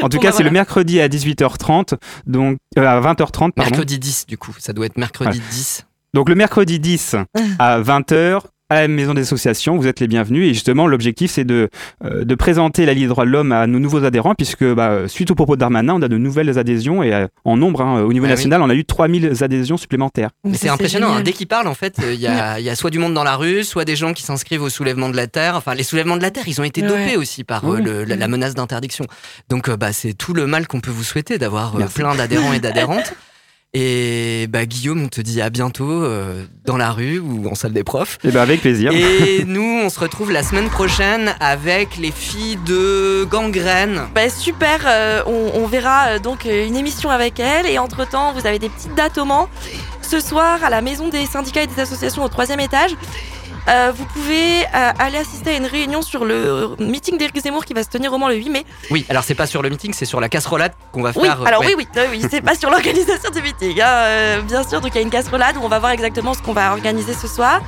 En 0.02 0.08
tout 0.08 0.16
Bon, 0.16 0.22
cas, 0.22 0.30
bah, 0.30 0.34
c'est 0.38 0.42
le 0.42 0.50
mercredi 0.50 1.00
à 1.00 1.08
18h30, 1.08 1.94
donc 2.26 2.56
euh, 2.78 2.82
à 2.86 2.98
20h30, 3.00 3.52
pardon. 3.52 3.52
Mercredi 3.58 3.98
10, 3.98 4.26
du 4.26 4.36
coup. 4.38 4.54
Ça 4.58 4.72
doit 4.72 4.86
être 4.86 4.96
mercredi 4.98 5.40
10. 5.50 5.86
Donc 6.14 6.28
le 6.30 6.34
mercredi 6.34 6.80
10 6.80 7.16
à 7.58 7.80
20h 7.80 8.40
à 8.70 8.82
la 8.82 8.88
maison 8.88 9.14
des 9.14 9.22
associations, 9.22 9.76
vous 9.78 9.86
êtes 9.86 9.98
les 10.00 10.08
bienvenus 10.08 10.46
et 10.50 10.52
justement 10.52 10.86
l'objectif 10.86 11.30
c'est 11.30 11.44
de, 11.44 11.70
euh, 12.04 12.24
de 12.24 12.34
présenter 12.34 12.84
la 12.84 12.92
Ligue 12.92 13.04
des 13.04 13.08
droits 13.08 13.24
de 13.24 13.30
l'homme 13.30 13.50
à 13.52 13.66
nos 13.66 13.78
nouveaux 13.78 14.04
adhérents 14.04 14.34
puisque 14.34 14.64
bah, 14.64 15.08
suite 15.08 15.30
au 15.30 15.34
propos 15.34 15.56
de 15.56 15.60
Darmanin 15.60 15.94
on 15.94 16.02
a 16.02 16.08
de 16.08 16.18
nouvelles 16.18 16.58
adhésions 16.58 17.02
et 17.02 17.14
euh, 17.14 17.26
en 17.46 17.56
nombre 17.56 17.80
hein, 17.80 18.02
au 18.02 18.12
niveau 18.12 18.26
Ah 18.26 18.28
oui. 18.28 18.34
national 18.34 18.60
on 18.60 18.68
a 18.68 18.74
eu 18.74 18.84
3000 18.84 19.32
adhésions 19.42 19.78
supplémentaires. 19.78 20.30
C'est 20.52 20.68
impressionnant. 20.68 21.14
hein. 21.14 21.22
Dès 21.22 21.32
qu'il 21.32 21.46
parle, 21.46 21.66
en 21.66 21.74
fait, 21.74 21.98
euh, 22.02 22.12
il 22.12 22.20
y, 22.20 22.26
a, 22.26 22.58
il 22.60 22.64
y 22.64 22.70
a 22.70 22.74
soit 22.76 22.90
du 22.90 22.98
monde 22.98 23.14
dans 23.14 23.24
la 23.24 23.36
rue, 23.36 23.64
soit 23.64 23.84
des 23.86 23.96
gens 23.96 24.12
qui 24.12 24.22
s'inscrivent 24.22 24.62
au 24.62 24.68
soulèvement 24.68 25.08
de 25.08 25.16
la 25.16 25.26
terre. 25.26 25.56
Enfin, 25.56 25.74
les 25.74 25.82
soulèvements 25.82 26.16
de 26.16 26.22
la 26.22 26.30
terre, 26.30 26.44
ils 26.46 26.60
ont 26.60 26.64
été 26.64 26.82
Ouais. 26.82 26.88
dopés 26.88 27.16
aussi 27.16 27.44
par 27.44 27.64
euh, 27.70 27.78
le- 27.80 28.04
la, 28.04 28.16
la 28.16 28.28
menace 28.28 28.54
d'interdiction. 28.54 29.06
Donc, 29.48 29.68
euh, 29.68 29.76
bah, 29.76 29.92
c'est 29.92 30.12
tout 30.12 30.34
le 30.34 30.46
mal 30.46 30.66
qu'on 30.66 30.80
peut 30.80 30.90
vous 30.90 31.02
souhaiter 31.04 31.38
d'avoir 31.38 31.76
euh, 31.76 31.86
plein 31.94 32.14
d'adhérents 32.14 32.52
et 32.52 32.60
d'adhérentes. 32.60 33.14
Et 33.74 34.46
bah, 34.48 34.64
Guillaume, 34.64 35.04
on 35.04 35.08
te 35.08 35.20
dit 35.20 35.42
à 35.42 35.50
bientôt 35.50 35.90
euh, 35.90 36.46
dans 36.64 36.78
la 36.78 36.90
rue 36.90 37.18
ou 37.18 37.46
en 37.48 37.54
salle 37.54 37.74
des 37.74 37.84
profs. 37.84 38.18
Et 38.24 38.30
ben 38.30 38.40
avec 38.40 38.62
plaisir. 38.62 38.92
Et 38.92 39.44
nous, 39.46 39.80
on 39.84 39.90
se 39.90 40.00
retrouve 40.00 40.32
la 40.32 40.42
semaine 40.42 40.70
prochaine 40.70 41.34
avec 41.38 41.98
les 41.98 42.10
filles 42.10 42.58
de 42.64 43.24
Gangrène. 43.30 44.08
Bah, 44.14 44.30
super, 44.30 44.80
euh, 44.86 45.22
on, 45.26 45.60
on 45.62 45.66
verra 45.66 46.08
euh, 46.08 46.18
donc 46.18 46.46
une 46.46 46.76
émission 46.76 47.10
avec 47.10 47.40
elle 47.40 47.66
et 47.66 47.78
entre 47.78 48.08
temps 48.08 48.32
vous 48.32 48.46
avez 48.46 48.58
des 48.58 48.70
petites 48.70 48.94
dates 48.94 49.18
au 49.18 49.26
Mans. 49.26 49.50
Ce 50.00 50.20
soir 50.20 50.64
à 50.64 50.70
la 50.70 50.80
maison 50.80 51.08
des 51.08 51.26
syndicats 51.26 51.62
et 51.62 51.66
des 51.66 51.80
associations 51.80 52.24
au 52.24 52.28
troisième 52.28 52.60
étage. 52.60 52.92
Euh, 53.68 53.92
vous 53.94 54.04
pouvez 54.06 54.62
euh, 54.64 54.90
aller 54.98 55.18
assister 55.18 55.50
à 55.50 55.56
une 55.56 55.66
réunion 55.66 56.00
sur 56.00 56.24
le 56.24 56.74
meeting 56.78 57.18
d'Éric 57.18 57.38
Zemmour 57.42 57.64
qui 57.66 57.74
va 57.74 57.82
se 57.82 57.88
tenir 57.90 58.12
au 58.12 58.18
Mans 58.18 58.28
le 58.28 58.36
8 58.36 58.48
mai. 58.50 58.64
Oui, 58.90 59.04
alors 59.10 59.24
c'est 59.24 59.34
pas 59.34 59.46
sur 59.46 59.60
le 59.62 59.68
meeting, 59.68 59.92
c'est 59.92 60.06
sur 60.06 60.20
la 60.20 60.28
casserolade 60.30 60.72
qu'on 60.92 61.02
va 61.02 61.12
Oui, 61.16 61.22
faire. 61.28 61.42
euh, 61.42 61.44
alors 61.44 61.60
ouais. 61.60 61.74
oui, 61.76 61.86
oui, 61.94 62.02
oui, 62.10 62.18
oui, 62.22 62.28
c'est 62.30 62.40
pas 62.40 62.54
sur 62.54 62.70
l'organisation 62.70 63.30
du 63.30 63.42
meeting. 63.42 63.80
hein, 63.80 63.86
euh, 63.86 64.40
bien 64.42 64.66
sûr, 64.66 64.80
donc 64.80 64.92
il 64.94 64.96
y 64.96 64.98
a 64.98 65.02
une 65.02 65.10
casserolade 65.10 65.56
où 65.58 65.60
on 65.62 65.68
va 65.68 65.78
voir 65.80 65.92
exactement 65.92 66.32
ce 66.34 66.40
qu'on 66.42 66.54
va 66.54 66.72
organiser 66.72 67.12
ce 67.12 67.26
soir. 67.28 67.60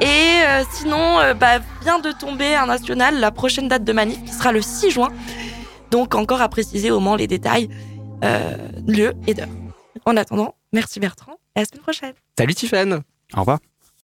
Et 0.00 0.04
euh, 0.44 0.62
sinon, 0.70 1.18
euh, 1.20 1.32
bah, 1.34 1.60
vient 1.82 1.98
de 1.98 2.10
tomber 2.12 2.54
un 2.54 2.66
national, 2.66 3.18
la 3.18 3.30
prochaine 3.30 3.68
date 3.68 3.84
de 3.84 3.92
manif 3.92 4.22
qui 4.24 4.32
sera 4.32 4.52
le 4.52 4.60
6 4.60 4.90
juin. 4.90 5.08
Donc 5.90 6.14
encore 6.14 6.42
à 6.42 6.48
préciser 6.48 6.90
au 6.90 7.00
Mans 7.00 7.14
les 7.16 7.26
détails, 7.26 7.70
euh, 8.24 8.56
lieu 8.86 9.14
et 9.26 9.34
d'heure. 9.34 9.48
En 10.04 10.16
attendant, 10.16 10.54
merci 10.72 11.00
Bertrand 11.00 11.38
et 11.54 11.60
à 11.60 11.62
la 11.62 11.66
semaine 11.66 11.82
prochaine. 11.82 12.12
Salut 12.38 12.54
Tiffany 12.54 12.94
Au 13.34 13.40
revoir. 13.40 13.58